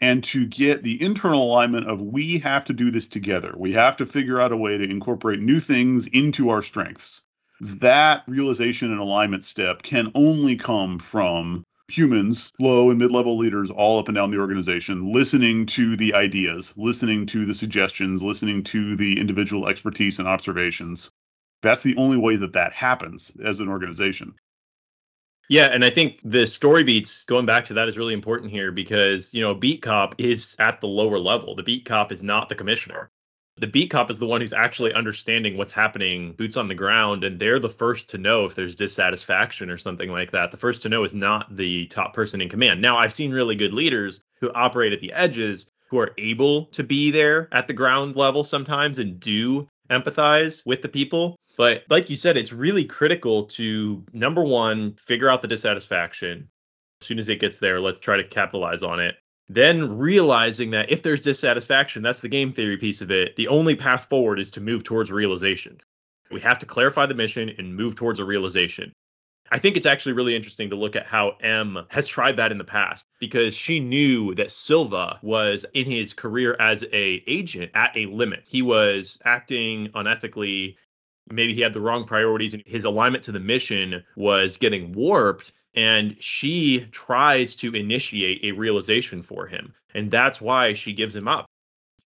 and 0.00 0.22
to 0.24 0.46
get 0.46 0.82
the 0.82 1.02
internal 1.02 1.44
alignment 1.44 1.88
of 1.88 2.00
we 2.00 2.38
have 2.38 2.64
to 2.66 2.72
do 2.72 2.90
this 2.90 3.08
together. 3.08 3.54
We 3.56 3.72
have 3.72 3.96
to 3.98 4.06
figure 4.06 4.40
out 4.40 4.52
a 4.52 4.56
way 4.56 4.76
to 4.76 4.84
incorporate 4.84 5.40
new 5.40 5.60
things 5.60 6.06
into 6.06 6.50
our 6.50 6.62
strengths. 6.62 7.22
That 7.60 8.24
realization 8.26 8.90
and 8.90 9.00
alignment 9.00 9.44
step 9.44 9.82
can 9.82 10.10
only 10.14 10.56
come 10.56 10.98
from 10.98 11.64
humans, 11.88 12.52
low 12.58 12.90
and 12.90 12.98
mid 12.98 13.12
level 13.12 13.38
leaders 13.38 13.70
all 13.70 13.98
up 13.98 14.08
and 14.08 14.14
down 14.14 14.30
the 14.30 14.38
organization, 14.38 15.02
listening 15.12 15.66
to 15.66 15.96
the 15.96 16.14
ideas, 16.14 16.74
listening 16.76 17.26
to 17.26 17.44
the 17.46 17.54
suggestions, 17.54 18.22
listening 18.22 18.62
to 18.64 18.96
the 18.96 19.20
individual 19.20 19.68
expertise 19.68 20.18
and 20.18 20.26
observations. 20.26 21.10
That's 21.62 21.82
the 21.82 21.96
only 21.96 22.16
way 22.16 22.36
that 22.36 22.54
that 22.54 22.72
happens 22.72 23.32
as 23.42 23.60
an 23.60 23.68
organization. 23.68 24.34
Yeah, 25.48 25.66
and 25.66 25.84
I 25.84 25.90
think 25.90 26.20
the 26.24 26.46
story 26.46 26.84
beats 26.84 27.24
going 27.24 27.44
back 27.44 27.66
to 27.66 27.74
that 27.74 27.88
is 27.88 27.98
really 27.98 28.14
important 28.14 28.50
here 28.50 28.72
because, 28.72 29.32
you 29.34 29.42
know, 29.42 29.54
beat 29.54 29.82
cop 29.82 30.14
is 30.18 30.56
at 30.58 30.80
the 30.80 30.86
lower 30.86 31.18
level. 31.18 31.54
The 31.54 31.62
beat 31.62 31.84
cop 31.84 32.12
is 32.12 32.22
not 32.22 32.48
the 32.48 32.54
commissioner. 32.54 33.10
The 33.56 33.66
beat 33.66 33.90
cop 33.90 34.10
is 34.10 34.18
the 34.18 34.26
one 34.26 34.40
who's 34.40 34.52
actually 34.52 34.94
understanding 34.94 35.56
what's 35.56 35.70
happening, 35.70 36.32
boots 36.32 36.56
on 36.56 36.66
the 36.66 36.74
ground, 36.74 37.22
and 37.22 37.38
they're 37.38 37.60
the 37.60 37.68
first 37.68 38.10
to 38.10 38.18
know 38.18 38.46
if 38.46 38.54
there's 38.54 38.74
dissatisfaction 38.74 39.70
or 39.70 39.76
something 39.76 40.10
like 40.10 40.32
that. 40.32 40.50
The 40.50 40.56
first 40.56 40.82
to 40.82 40.88
know 40.88 41.04
is 41.04 41.14
not 41.14 41.54
the 41.54 41.86
top 41.86 42.14
person 42.14 42.40
in 42.40 42.48
command. 42.48 42.82
Now, 42.82 42.96
I've 42.96 43.12
seen 43.12 43.30
really 43.30 43.54
good 43.54 43.72
leaders 43.72 44.22
who 44.40 44.50
operate 44.54 44.92
at 44.92 45.00
the 45.00 45.12
edges 45.12 45.70
who 45.88 45.98
are 46.00 46.12
able 46.18 46.66
to 46.66 46.82
be 46.82 47.12
there 47.12 47.48
at 47.52 47.68
the 47.68 47.74
ground 47.74 48.16
level 48.16 48.42
sometimes 48.42 48.98
and 48.98 49.20
do 49.20 49.68
empathize 49.90 50.66
with 50.66 50.82
the 50.82 50.88
people. 50.88 51.36
But 51.56 51.84
like 51.88 52.10
you 52.10 52.16
said, 52.16 52.36
it's 52.36 52.52
really 52.52 52.84
critical 52.84 53.44
to 53.44 54.04
number 54.12 54.42
one, 54.42 54.94
figure 54.94 55.30
out 55.30 55.42
the 55.42 55.48
dissatisfaction. 55.48 56.48
As 57.00 57.06
soon 57.06 57.18
as 57.18 57.28
it 57.28 57.40
gets 57.40 57.58
there, 57.58 57.80
let's 57.80 58.00
try 58.00 58.16
to 58.16 58.24
capitalize 58.24 58.82
on 58.82 59.00
it. 59.00 59.16
Then 59.48 59.98
realizing 59.98 60.70
that 60.70 60.90
if 60.90 61.02
there's 61.02 61.22
dissatisfaction, 61.22 62.02
that's 62.02 62.20
the 62.20 62.28
game 62.28 62.52
theory 62.52 62.78
piece 62.78 63.02
of 63.02 63.10
it. 63.10 63.36
The 63.36 63.48
only 63.48 63.76
path 63.76 64.06
forward 64.08 64.40
is 64.40 64.50
to 64.52 64.60
move 64.60 64.84
towards 64.84 65.12
realization. 65.12 65.80
We 66.30 66.40
have 66.40 66.58
to 66.60 66.66
clarify 66.66 67.06
the 67.06 67.14
mission 67.14 67.50
and 67.58 67.76
move 67.76 67.94
towards 67.94 68.20
a 68.20 68.24
realization. 68.24 68.92
I 69.50 69.58
think 69.58 69.76
it's 69.76 69.86
actually 69.86 70.14
really 70.14 70.34
interesting 70.34 70.70
to 70.70 70.76
look 70.76 70.96
at 70.96 71.06
how 71.06 71.36
M 71.40 71.84
has 71.88 72.08
tried 72.08 72.38
that 72.38 72.50
in 72.50 72.58
the 72.58 72.64
past 72.64 73.06
because 73.20 73.54
she 73.54 73.78
knew 73.78 74.34
that 74.36 74.50
Silva 74.50 75.18
was 75.22 75.66
in 75.74 75.84
his 75.84 76.14
career 76.14 76.56
as 76.58 76.82
a 76.82 77.22
agent 77.26 77.70
at 77.74 77.94
a 77.94 78.06
limit. 78.06 78.44
He 78.46 78.62
was 78.62 79.18
acting 79.24 79.88
unethically 79.88 80.76
maybe 81.30 81.54
he 81.54 81.60
had 81.60 81.72
the 81.72 81.80
wrong 81.80 82.04
priorities 82.04 82.54
and 82.54 82.62
his 82.66 82.84
alignment 82.84 83.24
to 83.24 83.32
the 83.32 83.40
mission 83.40 84.02
was 84.16 84.56
getting 84.56 84.92
warped 84.92 85.52
and 85.74 86.16
she 86.20 86.86
tries 86.92 87.56
to 87.56 87.74
initiate 87.74 88.44
a 88.44 88.52
realization 88.52 89.22
for 89.22 89.46
him. 89.46 89.74
And 89.94 90.10
that's 90.10 90.40
why 90.40 90.74
she 90.74 90.92
gives 90.92 91.16
him 91.16 91.26
up. 91.26 91.46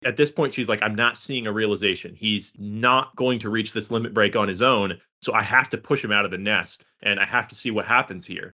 At 0.04 0.17
this 0.17 0.32
point 0.32 0.54
she's 0.54 0.67
like 0.67 0.82
i'm 0.82 0.95
not 0.95 1.17
seeing 1.17 1.47
a 1.47 1.54
realization. 1.54 2.13
He's 2.13 2.54
not 2.60 3.15
going 3.15 3.39
to 3.39 3.49
reach 3.49 3.71
this 3.71 3.91
limit 3.91 4.13
break 4.13 4.36
on 4.36 4.47
his 4.47 4.62
own 4.62 4.99
so 5.21 5.34
i 5.34 5.41
have 5.41 5.69
to 5.69 5.78
push 5.78 6.04
him 6.04 6.12
out 6.12 6.26
of 6.26 6.32
the 6.32 6.38
nest 6.38 6.84
and 7.02 7.19
i 7.19 7.26
have 7.26 7.47
to 7.47 7.56
see 7.56 7.71
what 7.71 7.86
happens 7.86 8.26
here. 8.26 8.54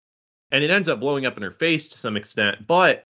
And 0.51 0.63
it 0.63 0.69
ends 0.69 0.89
up 0.89 0.99
blowing 0.99 1.25
up 1.25 1.37
in 1.37 1.43
her 1.43 1.51
face 1.51 1.87
to 1.89 1.97
some 1.97 2.17
extent 2.17 2.67
but 2.67 3.03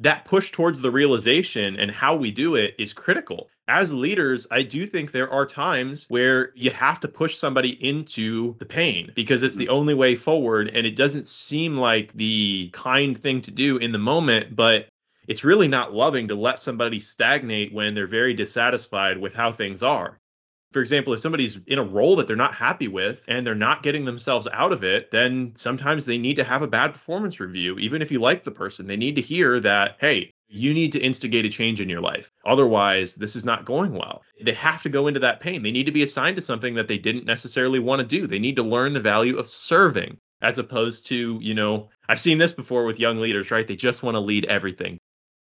that 0.00 0.24
push 0.24 0.50
towards 0.50 0.80
the 0.80 0.90
realization 0.90 1.76
and 1.78 1.90
how 1.90 2.16
we 2.16 2.30
do 2.30 2.56
it 2.56 2.74
is 2.78 2.92
critical. 2.92 3.48
As 3.66 3.92
leaders, 3.92 4.46
I 4.50 4.62
do 4.62 4.86
think 4.86 5.10
there 5.12 5.30
are 5.30 5.46
times 5.46 6.06
where 6.08 6.52
you 6.54 6.70
have 6.70 7.00
to 7.00 7.08
push 7.08 7.36
somebody 7.36 7.70
into 7.70 8.56
the 8.58 8.66
pain 8.66 9.10
because 9.14 9.42
it's 9.42 9.56
the 9.56 9.70
only 9.70 9.94
way 9.94 10.16
forward. 10.16 10.70
And 10.74 10.86
it 10.86 10.96
doesn't 10.96 11.26
seem 11.26 11.76
like 11.76 12.12
the 12.12 12.70
kind 12.72 13.16
thing 13.16 13.40
to 13.42 13.50
do 13.50 13.78
in 13.78 13.92
the 13.92 13.98
moment, 13.98 14.54
but 14.54 14.88
it's 15.26 15.44
really 15.44 15.68
not 15.68 15.94
loving 15.94 16.28
to 16.28 16.34
let 16.34 16.58
somebody 16.58 17.00
stagnate 17.00 17.72
when 17.72 17.94
they're 17.94 18.06
very 18.06 18.34
dissatisfied 18.34 19.18
with 19.18 19.32
how 19.32 19.52
things 19.52 19.82
are 19.82 20.20
for 20.74 20.80
example, 20.80 21.12
if 21.12 21.20
somebody's 21.20 21.60
in 21.68 21.78
a 21.78 21.84
role 21.84 22.16
that 22.16 22.26
they're 22.26 22.34
not 22.34 22.52
happy 22.52 22.88
with 22.88 23.24
and 23.28 23.46
they're 23.46 23.54
not 23.54 23.84
getting 23.84 24.04
themselves 24.04 24.48
out 24.52 24.72
of 24.72 24.82
it, 24.82 25.12
then 25.12 25.52
sometimes 25.54 26.04
they 26.04 26.18
need 26.18 26.34
to 26.34 26.42
have 26.42 26.62
a 26.62 26.66
bad 26.66 26.92
performance 26.92 27.38
review. 27.38 27.78
Even 27.78 28.02
if 28.02 28.10
you 28.10 28.18
like 28.18 28.42
the 28.42 28.50
person, 28.50 28.88
they 28.88 28.96
need 28.96 29.14
to 29.14 29.22
hear 29.22 29.60
that, 29.60 29.96
hey, 30.00 30.32
you 30.48 30.74
need 30.74 30.90
to 30.90 30.98
instigate 30.98 31.44
a 31.44 31.48
change 31.48 31.80
in 31.80 31.88
your 31.88 32.00
life. 32.00 32.32
Otherwise, 32.44 33.14
this 33.14 33.36
is 33.36 33.44
not 33.44 33.64
going 33.64 33.92
well. 33.92 34.22
They 34.42 34.52
have 34.54 34.82
to 34.82 34.88
go 34.88 35.06
into 35.06 35.20
that 35.20 35.38
pain. 35.38 35.62
They 35.62 35.70
need 35.70 35.86
to 35.86 35.92
be 35.92 36.02
assigned 36.02 36.34
to 36.36 36.42
something 36.42 36.74
that 36.74 36.88
they 36.88 36.98
didn't 36.98 37.24
necessarily 37.24 37.78
want 37.78 38.00
to 38.00 38.06
do. 38.06 38.26
They 38.26 38.40
need 38.40 38.56
to 38.56 38.64
learn 38.64 38.94
the 38.94 39.00
value 39.00 39.38
of 39.38 39.48
serving 39.48 40.18
as 40.42 40.58
opposed 40.58 41.06
to, 41.06 41.38
you 41.40 41.54
know, 41.54 41.88
I've 42.08 42.20
seen 42.20 42.38
this 42.38 42.52
before 42.52 42.84
with 42.84 42.98
young 42.98 43.20
leaders, 43.20 43.52
right? 43.52 43.66
They 43.66 43.76
just 43.76 44.02
want 44.02 44.16
to 44.16 44.20
lead 44.20 44.46
everything. 44.46 44.98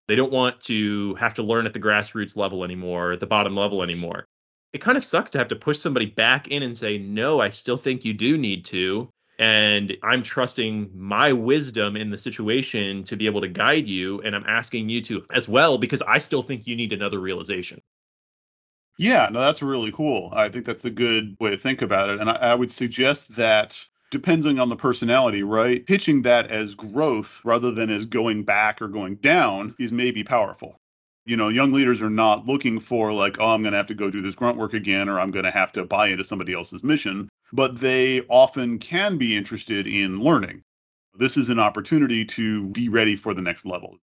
They 0.09 0.15
don't 0.15 0.33
want 0.33 0.61
to 0.63 1.15
have 1.15 1.33
to 1.35 1.43
learn 1.43 1.65
at 1.65 1.73
the 1.73 1.81
grassroots 1.81 2.37
level 2.37 2.65
anymore, 2.65 3.13
at 3.13 3.21
the 3.21 3.27
bottom 3.27 3.57
level 3.57 3.83
anymore 3.83 4.27
it 4.73 4.81
kind 4.81 4.97
of 4.97 5.05
sucks 5.05 5.31
to 5.33 5.39
have 5.39 5.49
to 5.49 5.57
push 5.57 5.79
somebody 5.79 6.07
back 6.07 6.49
in 6.49 6.63
and 6.63 6.77
say, 6.77 6.99
no, 6.99 7.41
I 7.41 7.51
still 7.51 7.77
think 7.77 8.05
you 8.05 8.15
do 8.15 8.39
need 8.39 8.65
to. 8.67 9.09
And 9.39 9.97
I'm 10.03 10.23
trusting 10.23 10.91
my 10.95 11.33
wisdom 11.33 11.97
in 11.97 12.11
the 12.11 12.19
situation 12.19 13.05
to 13.05 13.17
be 13.17 13.27
able 13.27 13.41
to 13.41 13.49
guide 13.49 13.87
you. 13.87 14.21
And 14.21 14.37
I'm 14.37 14.45
asking 14.47 14.89
you 14.89 15.03
to 15.03 15.25
as 15.33 15.49
well, 15.49 15.79
because 15.79 16.03
I 16.03 16.19
still 16.19 16.43
think 16.43 16.67
you 16.67 16.77
need 16.77 16.93
another 16.93 17.19
realization. 17.19 17.81
Yeah, 18.99 19.29
no, 19.33 19.41
that's 19.41 19.63
really 19.63 19.91
cool. 19.91 20.31
I 20.35 20.49
think 20.49 20.65
that's 20.65 20.85
a 20.85 20.91
good 20.91 21.37
way 21.41 21.51
to 21.51 21.59
think 21.59 21.83
about 21.83 22.11
it. 22.11 22.21
And 22.21 22.31
I, 22.31 22.35
I 22.35 22.55
would 22.55 22.71
suggest 22.71 23.37
that 23.37 23.85
depending 24.11 24.59
on 24.59 24.69
the 24.69 24.77
personality, 24.77 25.43
right? 25.43 25.85
Pitching 25.87 26.23
that 26.23 26.51
as 26.51 26.75
growth 26.75 27.41
rather 27.45 27.73
than 27.73 27.91
as 27.91 28.07
going 28.07 28.45
back 28.45 28.81
or 28.83 28.89
going 28.89 29.17
down 29.17 29.75
is 29.79 29.91
maybe 29.91 30.23
powerful. 30.23 30.79
You 31.25 31.37
know, 31.37 31.49
young 31.49 31.73
leaders 31.73 32.03
are 32.03 32.11
not 32.11 32.47
looking 32.47 32.81
for 32.81 33.13
like, 33.13 33.37
oh, 33.39 33.47
I'm 33.47 33.63
going 33.63 33.73
to 33.73 33.79
have 33.79 33.87
to 33.87 33.95
go 33.95 34.11
do 34.11 34.23
this 34.23 34.35
grunt 34.35 34.59
work 34.59 34.75
again, 34.75 35.09
or 35.09 35.21
I'm 35.21 35.31
going 35.31 35.45
to 35.45 35.51
have 35.51 35.73
to 35.73 35.85
buy 35.85 36.09
into 36.09 36.25
somebody 36.25 36.53
else's 36.53 36.83
mission, 36.83 37.29
but 37.53 37.79
they 37.79 38.23
often 38.23 38.79
can 38.79 39.19
be 39.19 39.37
interested 39.37 39.87
in 39.87 40.21
learning. 40.21 40.63
This 41.15 41.37
is 41.37 41.49
an 41.49 41.61
opportunity 41.61 42.25
to 42.25 42.67
be 42.69 42.89
ready 42.89 43.17
for 43.17 43.35
the 43.35 43.43
next 43.43 43.67
level. 43.67 43.99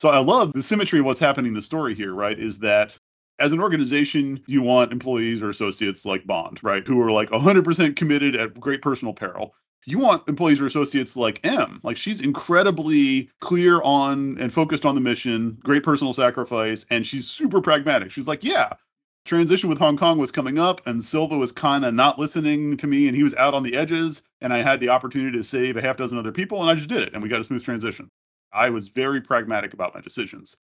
So 0.00 0.08
I 0.10 0.18
love 0.18 0.52
the 0.52 0.62
symmetry 0.62 0.98
of 0.98 1.06
what's 1.06 1.20
happening 1.20 1.48
in 1.48 1.54
the 1.54 1.62
story 1.62 1.94
here, 1.94 2.12
right? 2.12 2.38
Is 2.38 2.58
that 2.58 2.98
as 3.38 3.52
an 3.52 3.60
organization, 3.60 4.42
you 4.46 4.62
want 4.62 4.92
employees 4.92 5.42
or 5.42 5.50
associates 5.50 6.04
like 6.04 6.26
Bond, 6.26 6.62
right? 6.62 6.86
Who 6.86 7.00
are 7.00 7.10
like 7.10 7.30
100% 7.30 7.96
committed 7.96 8.36
at 8.36 8.58
great 8.58 8.82
personal 8.82 9.14
peril. 9.14 9.54
You 9.86 9.98
want 9.98 10.28
employees 10.28 10.60
or 10.60 10.66
associates 10.66 11.16
like 11.16 11.40
M. 11.44 11.80
Like 11.82 11.96
she's 11.96 12.20
incredibly 12.20 13.30
clear 13.40 13.80
on 13.82 14.36
and 14.38 14.52
focused 14.52 14.84
on 14.84 14.94
the 14.94 15.00
mission, 15.00 15.58
great 15.62 15.82
personal 15.82 16.12
sacrifice, 16.12 16.84
and 16.90 17.06
she's 17.06 17.28
super 17.28 17.60
pragmatic. 17.60 18.10
She's 18.10 18.28
like, 18.28 18.44
yeah, 18.44 18.74
transition 19.24 19.68
with 19.68 19.78
Hong 19.78 19.96
Kong 19.96 20.18
was 20.18 20.30
coming 20.30 20.58
up, 20.58 20.86
and 20.86 21.02
Silva 21.02 21.38
was 21.38 21.52
kind 21.52 21.84
of 21.84 21.94
not 21.94 22.18
listening 22.18 22.76
to 22.78 22.86
me, 22.86 23.06
and 23.06 23.16
he 23.16 23.22
was 23.22 23.34
out 23.34 23.54
on 23.54 23.62
the 23.62 23.76
edges, 23.76 24.22
and 24.40 24.52
I 24.52 24.62
had 24.62 24.80
the 24.80 24.88
opportunity 24.88 25.38
to 25.38 25.44
save 25.44 25.76
a 25.76 25.82
half 25.82 25.96
dozen 25.96 26.18
other 26.18 26.32
people, 26.32 26.60
and 26.60 26.70
I 26.70 26.74
just 26.74 26.88
did 26.88 27.02
it, 27.02 27.14
and 27.14 27.22
we 27.22 27.28
got 27.28 27.40
a 27.40 27.44
smooth 27.44 27.64
transition. 27.64 28.08
I 28.52 28.70
was 28.70 28.88
very 28.88 29.20
pragmatic 29.20 29.74
about 29.74 29.94
my 29.94 30.00
decisions. 30.00 30.56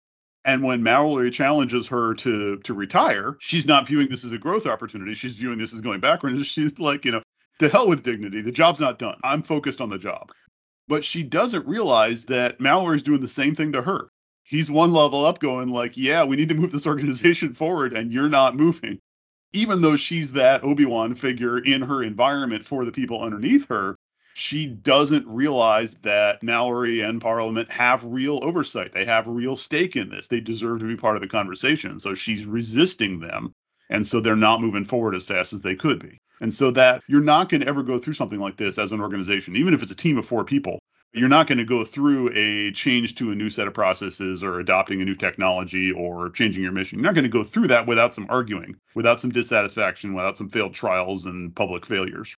And 0.44 0.62
when 0.62 0.82
Mallory 0.82 1.30
challenges 1.30 1.88
her 1.88 2.14
to 2.14 2.58
to 2.58 2.74
retire, 2.74 3.36
she's 3.38 3.66
not 3.66 3.86
viewing 3.86 4.08
this 4.08 4.24
as 4.24 4.32
a 4.32 4.38
growth 4.38 4.66
opportunity. 4.66 5.14
She's 5.14 5.36
viewing 5.36 5.58
this 5.58 5.72
as 5.72 5.80
going 5.80 6.00
backwards. 6.00 6.44
She's 6.46 6.78
like, 6.80 7.04
you 7.04 7.12
know, 7.12 7.22
to 7.62 7.68
hell 7.68 7.88
with 7.88 8.02
dignity. 8.02 8.42
The 8.42 8.52
job's 8.52 8.80
not 8.80 8.98
done. 8.98 9.18
I'm 9.24 9.42
focused 9.42 9.80
on 9.80 9.88
the 9.88 9.98
job. 9.98 10.30
But 10.88 11.04
she 11.04 11.22
doesn't 11.22 11.66
realize 11.66 12.26
that 12.26 12.60
Mallory 12.60 12.96
is 12.96 13.02
doing 13.02 13.20
the 13.20 13.28
same 13.28 13.54
thing 13.54 13.72
to 13.72 13.82
her. 13.82 14.08
He's 14.44 14.70
one 14.70 14.92
level 14.92 15.24
up, 15.24 15.38
going 15.38 15.68
like, 15.68 15.96
yeah, 15.96 16.24
we 16.24 16.36
need 16.36 16.50
to 16.50 16.54
move 16.54 16.72
this 16.72 16.86
organization 16.88 17.54
forward, 17.54 17.92
and 17.92 18.12
you're 18.12 18.28
not 18.28 18.56
moving. 18.56 18.98
Even 19.52 19.82
though 19.82 19.96
she's 19.96 20.32
that 20.32 20.64
Obi 20.64 20.84
Wan 20.84 21.14
figure 21.14 21.58
in 21.58 21.82
her 21.82 22.02
environment 22.02 22.64
for 22.64 22.84
the 22.84 22.92
people 22.92 23.22
underneath 23.22 23.68
her, 23.68 23.96
she 24.34 24.66
doesn't 24.66 25.26
realize 25.26 25.94
that 25.98 26.42
Mallory 26.42 27.00
and 27.00 27.20
Parliament 27.20 27.70
have 27.70 28.04
real 28.04 28.40
oversight. 28.42 28.92
They 28.92 29.04
have 29.04 29.28
real 29.28 29.56
stake 29.56 29.94
in 29.94 30.08
this. 30.08 30.28
They 30.28 30.40
deserve 30.40 30.80
to 30.80 30.86
be 30.86 30.96
part 30.96 31.16
of 31.16 31.22
the 31.22 31.28
conversation. 31.28 31.98
So 31.98 32.14
she's 32.14 32.46
resisting 32.46 33.20
them. 33.20 33.52
And 33.90 34.06
so 34.06 34.20
they're 34.20 34.36
not 34.36 34.62
moving 34.62 34.84
forward 34.84 35.14
as 35.14 35.26
fast 35.26 35.52
as 35.52 35.60
they 35.60 35.76
could 35.76 36.00
be. 36.00 36.18
And 36.42 36.52
so 36.52 36.72
that 36.72 37.04
you're 37.06 37.20
not 37.20 37.48
going 37.48 37.60
to 37.60 37.68
ever 37.68 37.84
go 37.84 37.98
through 37.98 38.14
something 38.14 38.40
like 38.40 38.56
this 38.56 38.76
as 38.76 38.90
an 38.90 39.00
organization, 39.00 39.54
even 39.54 39.74
if 39.74 39.82
it's 39.82 39.92
a 39.92 39.96
team 39.96 40.18
of 40.18 40.26
four 40.26 40.44
people. 40.44 40.80
You're 41.14 41.28
not 41.28 41.46
going 41.46 41.58
to 41.58 41.64
go 41.64 41.84
through 41.84 42.32
a 42.34 42.72
change 42.72 43.14
to 43.16 43.30
a 43.30 43.34
new 43.34 43.48
set 43.48 43.68
of 43.68 43.74
processes 43.74 44.42
or 44.42 44.58
adopting 44.58 45.00
a 45.00 45.04
new 45.04 45.14
technology 45.14 45.92
or 45.92 46.30
changing 46.30 46.64
your 46.64 46.72
mission. 46.72 46.98
You're 46.98 47.06
not 47.06 47.14
going 47.14 47.24
to 47.24 47.28
go 47.30 47.44
through 47.44 47.68
that 47.68 47.86
without 47.86 48.12
some 48.12 48.26
arguing, 48.28 48.76
without 48.94 49.20
some 49.20 49.30
dissatisfaction, 49.30 50.14
without 50.14 50.36
some 50.36 50.48
failed 50.48 50.74
trials 50.74 51.26
and 51.26 51.54
public 51.54 51.86
failures. 51.86 52.34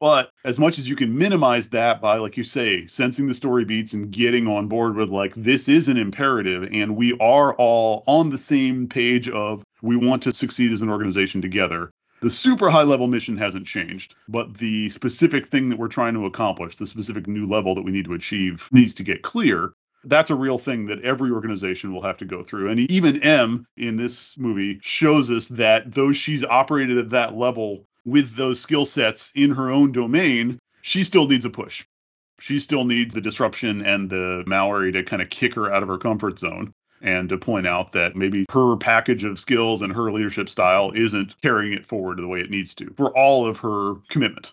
But 0.00 0.30
as 0.44 0.58
much 0.58 0.78
as 0.78 0.88
you 0.88 0.96
can 0.96 1.16
minimize 1.16 1.68
that 1.68 2.00
by, 2.00 2.16
like 2.16 2.36
you 2.36 2.44
say, 2.44 2.88
sensing 2.88 3.28
the 3.28 3.34
story 3.34 3.64
beats 3.64 3.92
and 3.92 4.10
getting 4.10 4.48
on 4.48 4.66
board 4.66 4.96
with, 4.96 5.10
like, 5.10 5.32
this 5.34 5.68
is 5.68 5.86
an 5.86 5.96
imperative 5.96 6.68
and 6.72 6.96
we 6.96 7.16
are 7.20 7.54
all 7.54 8.02
on 8.06 8.30
the 8.30 8.38
same 8.38 8.88
page 8.88 9.28
of 9.28 9.62
we 9.80 9.94
want 9.96 10.24
to 10.24 10.34
succeed 10.34 10.72
as 10.72 10.82
an 10.82 10.90
organization 10.90 11.40
together. 11.40 11.90
The 12.24 12.30
super 12.30 12.70
high 12.70 12.84
level 12.84 13.06
mission 13.06 13.36
hasn't 13.36 13.66
changed, 13.66 14.14
but 14.28 14.54
the 14.54 14.88
specific 14.88 15.48
thing 15.48 15.68
that 15.68 15.78
we're 15.78 15.88
trying 15.88 16.14
to 16.14 16.24
accomplish, 16.24 16.76
the 16.76 16.86
specific 16.86 17.26
new 17.26 17.44
level 17.44 17.74
that 17.74 17.82
we 17.82 17.92
need 17.92 18.06
to 18.06 18.14
achieve, 18.14 18.66
needs 18.72 18.94
to 18.94 19.02
get 19.02 19.20
clear. 19.20 19.74
That's 20.04 20.30
a 20.30 20.34
real 20.34 20.56
thing 20.56 20.86
that 20.86 21.02
every 21.02 21.30
organization 21.30 21.92
will 21.92 22.00
have 22.00 22.16
to 22.16 22.24
go 22.24 22.42
through. 22.42 22.70
And 22.70 22.80
even 22.90 23.22
M 23.22 23.66
in 23.76 23.96
this 23.96 24.38
movie 24.38 24.78
shows 24.80 25.30
us 25.30 25.48
that 25.48 25.92
though 25.92 26.12
she's 26.12 26.42
operated 26.42 26.96
at 26.96 27.10
that 27.10 27.36
level 27.36 27.84
with 28.06 28.34
those 28.36 28.58
skill 28.58 28.86
sets 28.86 29.30
in 29.34 29.50
her 29.50 29.70
own 29.70 29.92
domain, 29.92 30.58
she 30.80 31.04
still 31.04 31.28
needs 31.28 31.44
a 31.44 31.50
push. 31.50 31.84
She 32.40 32.58
still 32.58 32.86
needs 32.86 33.12
the 33.12 33.20
disruption 33.20 33.84
and 33.84 34.08
the 34.08 34.44
Mallory 34.46 34.92
to 34.92 35.02
kind 35.02 35.20
of 35.20 35.28
kick 35.28 35.56
her 35.56 35.70
out 35.70 35.82
of 35.82 35.90
her 35.90 35.98
comfort 35.98 36.38
zone 36.38 36.72
and 37.04 37.28
to 37.28 37.38
point 37.38 37.66
out 37.66 37.92
that 37.92 38.16
maybe 38.16 38.46
her 38.50 38.76
package 38.76 39.24
of 39.24 39.38
skills 39.38 39.82
and 39.82 39.92
her 39.92 40.10
leadership 40.10 40.48
style 40.48 40.90
isn't 40.96 41.40
carrying 41.42 41.74
it 41.74 41.86
forward 41.86 42.18
the 42.18 42.26
way 42.26 42.40
it 42.40 42.50
needs 42.50 42.74
to 42.74 42.92
for 42.96 43.16
all 43.16 43.46
of 43.46 43.58
her 43.58 43.94
commitment. 44.08 44.52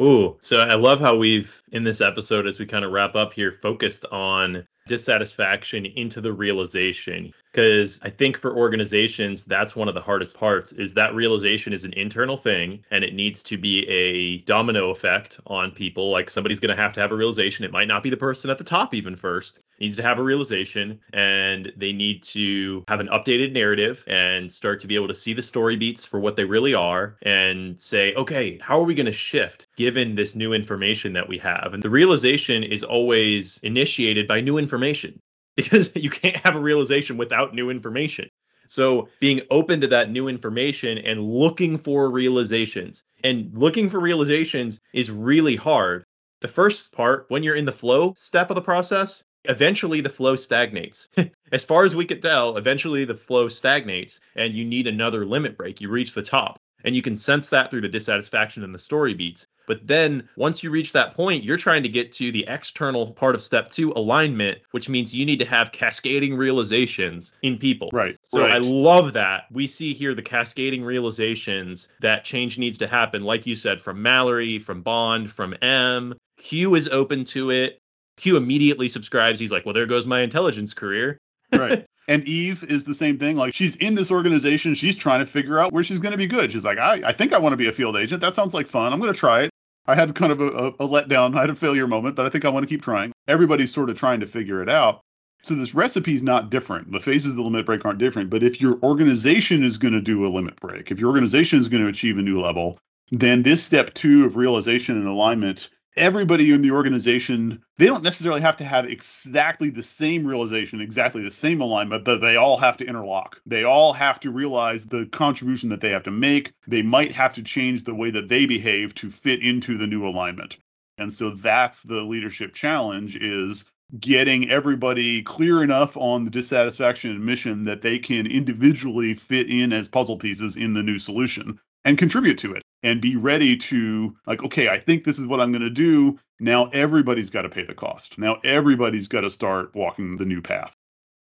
Ooh, 0.00 0.36
so 0.40 0.56
I 0.56 0.74
love 0.74 1.00
how 1.00 1.16
we've 1.16 1.62
in 1.70 1.84
this 1.84 2.00
episode, 2.00 2.46
as 2.46 2.58
we 2.58 2.66
kind 2.66 2.84
of 2.84 2.92
wrap 2.92 3.14
up 3.14 3.32
here, 3.32 3.52
focused 3.52 4.06
on 4.10 4.66
dissatisfaction 4.86 5.86
into 5.86 6.20
the 6.20 6.32
realization. 6.32 7.32
Because 7.52 8.00
i 8.02 8.10
think 8.10 8.36
for 8.36 8.56
organizations 8.56 9.44
that's 9.44 9.76
one 9.76 9.86
of 9.86 9.94
the 9.94 10.00
hardest 10.00 10.36
parts 10.36 10.72
is 10.72 10.94
that 10.94 11.14
realization 11.14 11.72
is 11.72 11.84
an 11.84 11.92
internal 11.92 12.36
thing 12.36 12.84
and 12.90 13.04
it 13.04 13.14
needs 13.14 13.42
to 13.44 13.58
be 13.58 13.86
a 13.88 14.38
domino 14.38 14.90
effect 14.90 15.38
on 15.46 15.70
people. 15.70 16.10
Like 16.10 16.30
somebody's 16.30 16.58
going 16.58 16.74
to 16.74 16.82
have 16.82 16.92
to 16.94 17.00
have 17.00 17.12
a 17.12 17.16
realization. 17.16 17.64
It 17.64 17.70
might 17.70 17.88
not 17.88 18.02
be 18.02 18.10
the 18.10 18.16
person 18.16 18.50
at 18.50 18.58
the 18.58 18.64
top 18.64 18.94
even 18.94 19.14
first 19.14 19.60
needs 19.82 19.96
to 19.96 20.02
have 20.02 20.18
a 20.18 20.22
realization 20.22 20.98
and 21.12 21.70
they 21.76 21.92
need 21.92 22.22
to 22.22 22.82
have 22.88 23.00
an 23.00 23.08
updated 23.08 23.52
narrative 23.52 24.02
and 24.06 24.50
start 24.50 24.80
to 24.80 24.86
be 24.86 24.94
able 24.94 25.08
to 25.08 25.14
see 25.14 25.34
the 25.34 25.42
story 25.42 25.76
beats 25.76 26.06
for 26.06 26.20
what 26.20 26.36
they 26.36 26.44
really 26.44 26.72
are 26.72 27.16
and 27.22 27.78
say 27.80 28.14
okay 28.14 28.58
how 28.62 28.80
are 28.80 28.84
we 28.84 28.94
going 28.94 29.04
to 29.04 29.12
shift 29.12 29.66
given 29.76 30.14
this 30.14 30.34
new 30.34 30.54
information 30.54 31.12
that 31.12 31.28
we 31.28 31.36
have 31.36 31.74
and 31.74 31.82
the 31.82 31.90
realization 31.90 32.62
is 32.62 32.82
always 32.82 33.58
initiated 33.58 34.26
by 34.26 34.40
new 34.40 34.56
information 34.56 35.20
because 35.56 35.90
you 35.94 36.10
can't 36.10 36.36
have 36.38 36.56
a 36.56 36.60
realization 36.60 37.16
without 37.16 37.54
new 37.54 37.68
information. 37.70 38.28
So 38.66 39.08
being 39.20 39.42
open 39.50 39.80
to 39.82 39.86
that 39.88 40.10
new 40.10 40.28
information 40.28 40.96
and 40.98 41.22
looking 41.22 41.76
for 41.76 42.10
realizations 42.10 43.04
and 43.22 43.56
looking 43.56 43.90
for 43.90 44.00
realizations 44.00 44.80
is 44.94 45.10
really 45.10 45.56
hard. 45.56 46.04
The 46.40 46.48
first 46.48 46.94
part, 46.94 47.26
when 47.28 47.42
you're 47.42 47.54
in 47.54 47.66
the 47.66 47.72
flow 47.72 48.14
step 48.16 48.50
of 48.50 48.54
the 48.54 48.62
process, 48.62 49.22
eventually 49.44 50.00
the 50.00 50.10
flow 50.10 50.36
stagnates. 50.36 51.08
as 51.52 51.64
far 51.64 51.84
as 51.84 51.94
we 51.94 52.04
could 52.04 52.22
tell, 52.22 52.56
eventually 52.56 53.04
the 53.04 53.14
flow 53.14 53.48
stagnates 53.48 54.20
and 54.36 54.54
you 54.54 54.64
need 54.64 54.86
another 54.86 55.24
limit 55.24 55.56
break. 55.56 55.80
You 55.80 55.88
reach 55.88 56.14
the 56.14 56.22
top. 56.22 56.60
And 56.84 56.96
you 56.96 57.02
can 57.02 57.14
sense 57.14 57.48
that 57.50 57.70
through 57.70 57.82
the 57.82 57.88
dissatisfaction 57.88 58.64
and 58.64 58.74
the 58.74 58.78
story 58.78 59.14
beats. 59.14 59.46
But 59.66 59.86
then 59.86 60.28
once 60.36 60.62
you 60.62 60.70
reach 60.70 60.92
that 60.92 61.14
point, 61.14 61.44
you're 61.44 61.56
trying 61.56 61.84
to 61.84 61.88
get 61.88 62.12
to 62.14 62.32
the 62.32 62.44
external 62.48 63.12
part 63.12 63.34
of 63.34 63.42
step 63.42 63.70
two, 63.70 63.92
alignment, 63.92 64.58
which 64.72 64.88
means 64.88 65.14
you 65.14 65.24
need 65.24 65.38
to 65.38 65.44
have 65.44 65.72
cascading 65.72 66.34
realizations 66.34 67.32
in 67.42 67.58
people. 67.58 67.88
Right. 67.92 68.16
So 68.26 68.40
right. 68.40 68.52
I 68.52 68.58
love 68.58 69.12
that. 69.12 69.44
We 69.50 69.66
see 69.66 69.94
here 69.94 70.14
the 70.14 70.22
cascading 70.22 70.84
realizations 70.84 71.88
that 72.00 72.24
change 72.24 72.58
needs 72.58 72.78
to 72.78 72.86
happen, 72.86 73.22
like 73.22 73.46
you 73.46 73.56
said, 73.56 73.80
from 73.80 74.02
Mallory, 74.02 74.58
from 74.58 74.82
Bond, 74.82 75.30
from 75.30 75.54
M. 75.62 76.14
Q 76.38 76.74
is 76.74 76.88
open 76.88 77.24
to 77.26 77.50
it. 77.50 77.78
Q 78.22 78.36
immediately 78.36 78.88
subscribes. 78.88 79.40
He's 79.40 79.50
like, 79.50 79.66
well, 79.66 79.74
there 79.74 79.86
goes 79.86 80.06
my 80.06 80.20
intelligence 80.20 80.74
career. 80.74 81.18
right. 81.52 81.84
And 82.06 82.24
Eve 82.24 82.62
is 82.62 82.84
the 82.84 82.94
same 82.94 83.18
thing. 83.18 83.36
Like 83.36 83.52
she's 83.52 83.74
in 83.76 83.96
this 83.96 84.12
organization, 84.12 84.74
she's 84.74 84.96
trying 84.96 85.20
to 85.20 85.26
figure 85.26 85.58
out 85.58 85.72
where 85.72 85.82
she's 85.82 85.98
going 85.98 86.12
to 86.12 86.18
be 86.18 86.28
good. 86.28 86.52
She's 86.52 86.64
like, 86.64 86.78
I, 86.78 87.02
I 87.04 87.12
think 87.12 87.32
I 87.32 87.38
want 87.38 87.52
to 87.52 87.56
be 87.56 87.66
a 87.66 87.72
field 87.72 87.96
agent. 87.96 88.20
That 88.20 88.36
sounds 88.36 88.54
like 88.54 88.68
fun. 88.68 88.92
I'm 88.92 89.00
going 89.00 89.12
to 89.12 89.18
try 89.18 89.42
it. 89.42 89.50
I 89.86 89.96
had 89.96 90.14
kind 90.14 90.30
of 90.30 90.40
a, 90.40 90.46
a, 90.46 90.68
a 90.68 90.88
letdown. 90.88 91.36
I 91.36 91.40
had 91.40 91.50
a 91.50 91.56
failure 91.56 91.88
moment, 91.88 92.14
but 92.14 92.24
I 92.24 92.28
think 92.28 92.44
I 92.44 92.48
want 92.50 92.62
to 92.62 92.68
keep 92.68 92.82
trying. 92.82 93.12
Everybody's 93.26 93.74
sort 93.74 93.90
of 93.90 93.98
trying 93.98 94.20
to 94.20 94.26
figure 94.26 94.62
it 94.62 94.68
out. 94.68 95.00
So 95.42 95.56
this 95.56 95.74
recipe 95.74 96.14
is 96.14 96.22
not 96.22 96.50
different. 96.50 96.92
The 96.92 97.00
phases 97.00 97.32
of 97.32 97.36
the 97.36 97.42
limit 97.42 97.66
break 97.66 97.84
aren't 97.84 97.98
different. 97.98 98.30
But 98.30 98.44
if 98.44 98.60
your 98.60 98.78
organization 98.84 99.64
is 99.64 99.78
going 99.78 99.94
to 99.94 100.00
do 100.00 100.24
a 100.24 100.30
limit 100.30 100.60
break, 100.60 100.92
if 100.92 101.00
your 101.00 101.08
organization 101.08 101.58
is 101.58 101.68
going 101.68 101.82
to 101.82 101.88
achieve 101.88 102.18
a 102.18 102.22
new 102.22 102.40
level, 102.40 102.78
then 103.10 103.42
this 103.42 103.64
step 103.64 103.92
two 103.94 104.24
of 104.24 104.36
realization 104.36 104.96
and 104.96 105.08
alignment 105.08 105.68
everybody 105.96 106.52
in 106.52 106.62
the 106.62 106.70
organization 106.70 107.62
they 107.78 107.86
don't 107.86 108.02
necessarily 108.02 108.40
have 108.40 108.56
to 108.56 108.64
have 108.64 108.86
exactly 108.86 109.70
the 109.70 109.82
same 109.82 110.26
realization 110.26 110.80
exactly 110.80 111.22
the 111.22 111.30
same 111.30 111.60
alignment 111.60 112.04
but 112.04 112.20
they 112.20 112.36
all 112.36 112.56
have 112.56 112.76
to 112.78 112.86
interlock. 112.86 113.40
They 113.46 113.64
all 113.64 113.92
have 113.92 114.20
to 114.20 114.30
realize 114.30 114.86
the 114.86 115.06
contribution 115.06 115.68
that 115.70 115.80
they 115.80 115.90
have 115.90 116.04
to 116.04 116.10
make. 116.10 116.52
They 116.66 116.82
might 116.82 117.12
have 117.12 117.34
to 117.34 117.42
change 117.42 117.84
the 117.84 117.94
way 117.94 118.10
that 118.10 118.28
they 118.28 118.46
behave 118.46 118.94
to 118.96 119.10
fit 119.10 119.42
into 119.42 119.76
the 119.76 119.86
new 119.86 120.06
alignment. 120.06 120.58
And 120.98 121.12
so 121.12 121.30
that's 121.30 121.82
the 121.82 122.02
leadership 122.02 122.54
challenge 122.54 123.16
is 123.16 123.64
getting 123.98 124.50
everybody 124.50 125.22
clear 125.22 125.62
enough 125.62 125.96
on 125.96 126.24
the 126.24 126.30
dissatisfaction 126.30 127.10
and 127.10 127.24
mission 127.24 127.64
that 127.64 127.82
they 127.82 127.98
can 127.98 128.26
individually 128.26 129.14
fit 129.14 129.50
in 129.50 129.72
as 129.72 129.88
puzzle 129.88 130.16
pieces 130.16 130.56
in 130.56 130.72
the 130.72 130.82
new 130.82 130.98
solution 130.98 131.58
and 131.84 131.98
contribute 131.98 132.38
to 132.38 132.54
it 132.54 132.62
and 132.82 133.00
be 133.00 133.16
ready 133.16 133.56
to 133.56 134.16
like 134.26 134.42
okay 134.42 134.68
i 134.68 134.78
think 134.78 135.04
this 135.04 135.18
is 135.18 135.26
what 135.26 135.40
i'm 135.40 135.52
going 135.52 135.62
to 135.62 135.70
do 135.70 136.18
now 136.40 136.66
everybody's 136.66 137.30
got 137.30 137.42
to 137.42 137.48
pay 137.48 137.64
the 137.64 137.74
cost 137.74 138.18
now 138.18 138.38
everybody's 138.44 139.08
got 139.08 139.22
to 139.22 139.30
start 139.30 139.74
walking 139.74 140.16
the 140.16 140.24
new 140.24 140.40
path 140.40 140.74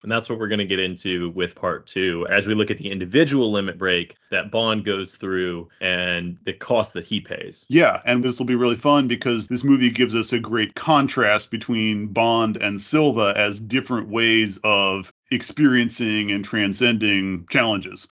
and 0.03 0.11
that's 0.11 0.29
what 0.29 0.39
we're 0.39 0.47
going 0.47 0.59
to 0.59 0.65
get 0.65 0.79
into 0.79 1.31
with 1.31 1.55
part 1.55 1.87
two 1.87 2.27
as 2.29 2.45
we 2.45 2.53
look 2.53 2.69
at 2.69 2.77
the 2.77 2.91
individual 2.91 3.51
limit 3.51 3.77
break 3.77 4.15
that 4.29 4.51
Bond 4.51 4.85
goes 4.85 5.15
through 5.15 5.69
and 5.81 6.37
the 6.43 6.53
cost 6.53 6.93
that 6.93 7.05
he 7.05 7.19
pays. 7.19 7.65
Yeah, 7.67 8.01
and 8.05 8.23
this 8.23 8.37
will 8.39 8.45
be 8.45 8.55
really 8.55 8.75
fun 8.75 9.07
because 9.07 9.47
this 9.47 9.63
movie 9.63 9.89
gives 9.89 10.15
us 10.15 10.33
a 10.33 10.39
great 10.39 10.75
contrast 10.75 11.49
between 11.49 12.07
Bond 12.07 12.57
and 12.57 12.79
Silva 12.79 13.33
as 13.35 13.59
different 13.59 14.09
ways 14.09 14.59
of 14.63 15.11
experiencing 15.31 16.31
and 16.31 16.45
transcending 16.45 17.47
challenges. 17.49 18.07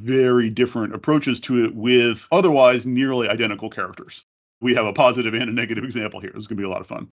Very 0.00 0.48
different 0.48 0.94
approaches 0.94 1.40
to 1.40 1.64
it 1.64 1.74
with 1.74 2.26
otherwise 2.32 2.86
nearly 2.86 3.28
identical 3.28 3.68
characters. 3.68 4.24
We 4.62 4.74
have 4.74 4.86
a 4.86 4.94
positive 4.94 5.34
and 5.34 5.50
a 5.50 5.52
negative 5.52 5.84
example 5.84 6.20
here. 6.20 6.30
This 6.32 6.42
is 6.42 6.46
going 6.46 6.56
to 6.56 6.62
be 6.62 6.66
a 6.66 6.70
lot 6.70 6.80
of 6.80 6.86
fun. 6.86 7.08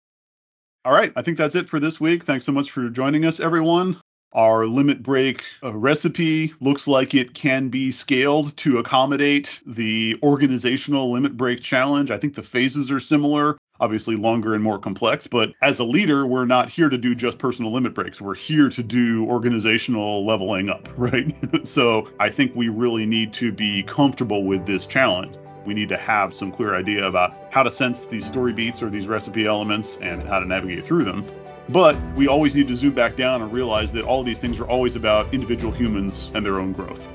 All 0.84 0.92
right, 0.92 1.10
I 1.16 1.22
think 1.22 1.38
that's 1.38 1.54
it 1.54 1.70
for 1.70 1.80
this 1.80 1.98
week. 1.98 2.24
Thanks 2.24 2.44
so 2.44 2.52
much 2.52 2.70
for 2.70 2.90
joining 2.90 3.24
us, 3.24 3.40
everyone. 3.40 3.96
Our 4.34 4.66
limit 4.66 5.02
break 5.02 5.44
uh, 5.62 5.72
recipe 5.74 6.52
looks 6.60 6.86
like 6.86 7.14
it 7.14 7.32
can 7.32 7.70
be 7.70 7.90
scaled 7.90 8.54
to 8.58 8.78
accommodate 8.78 9.62
the 9.64 10.18
organizational 10.22 11.10
limit 11.10 11.38
break 11.38 11.60
challenge. 11.60 12.10
I 12.10 12.18
think 12.18 12.34
the 12.34 12.42
phases 12.42 12.90
are 12.90 13.00
similar, 13.00 13.56
obviously 13.80 14.16
longer 14.16 14.54
and 14.54 14.62
more 14.62 14.78
complex, 14.78 15.26
but 15.26 15.52
as 15.60 15.78
a 15.78 15.84
leader, 15.84 16.26
we're 16.26 16.44
not 16.44 16.70
here 16.70 16.88
to 16.88 16.98
do 16.98 17.14
just 17.14 17.38
personal 17.38 17.72
limit 17.72 17.94
breaks. 17.94 18.20
We're 18.20 18.34
here 18.34 18.68
to 18.70 18.82
do 18.82 19.26
organizational 19.26 20.24
leveling 20.26 20.68
up, 20.68 20.88
right? 20.96 21.34
so 21.66 22.08
I 22.18 22.30
think 22.30 22.54
we 22.54 22.68
really 22.68 23.06
need 23.06 23.32
to 23.34 23.52
be 23.52 23.82
comfortable 23.82 24.44
with 24.44 24.66
this 24.66 24.86
challenge 24.86 25.36
we 25.64 25.74
need 25.74 25.88
to 25.88 25.96
have 25.96 26.34
some 26.34 26.52
clear 26.52 26.74
idea 26.74 27.06
about 27.06 27.34
how 27.50 27.62
to 27.62 27.70
sense 27.70 28.04
these 28.04 28.26
story 28.26 28.52
beats 28.52 28.82
or 28.82 28.90
these 28.90 29.06
recipe 29.06 29.46
elements 29.46 29.96
and 30.00 30.22
how 30.22 30.38
to 30.38 30.46
navigate 30.46 30.84
through 30.84 31.04
them. 31.04 31.24
But 31.68 31.96
we 32.14 32.28
always 32.28 32.54
need 32.54 32.68
to 32.68 32.76
zoom 32.76 32.92
back 32.92 33.16
down 33.16 33.40
and 33.40 33.52
realize 33.52 33.92
that 33.92 34.04
all 34.04 34.22
these 34.22 34.40
things 34.40 34.60
are 34.60 34.66
always 34.66 34.96
about 34.96 35.32
individual 35.32 35.72
humans 35.72 36.30
and 36.34 36.44
their 36.44 36.58
own 36.58 36.72
growth. 36.72 37.08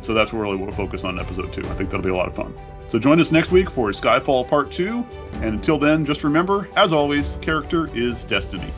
So 0.00 0.14
that's 0.14 0.32
really 0.32 0.56
what 0.56 0.68
we'll 0.68 0.76
focus 0.76 1.02
on 1.04 1.16
in 1.16 1.20
episode 1.20 1.52
two. 1.52 1.62
I 1.62 1.74
think 1.74 1.90
that'll 1.90 2.02
be 2.04 2.10
a 2.10 2.14
lot 2.14 2.28
of 2.28 2.36
fun. 2.36 2.54
So 2.88 2.98
join 2.98 3.20
us 3.20 3.30
next 3.30 3.52
week 3.52 3.70
for 3.70 3.90
Skyfall 3.90 4.48
Part 4.48 4.72
2. 4.72 5.06
And 5.34 5.44
until 5.44 5.78
then, 5.78 6.04
just 6.06 6.24
remember, 6.24 6.68
as 6.74 6.92
always, 6.92 7.36
character 7.42 7.88
is 7.94 8.24
destiny. 8.24 8.72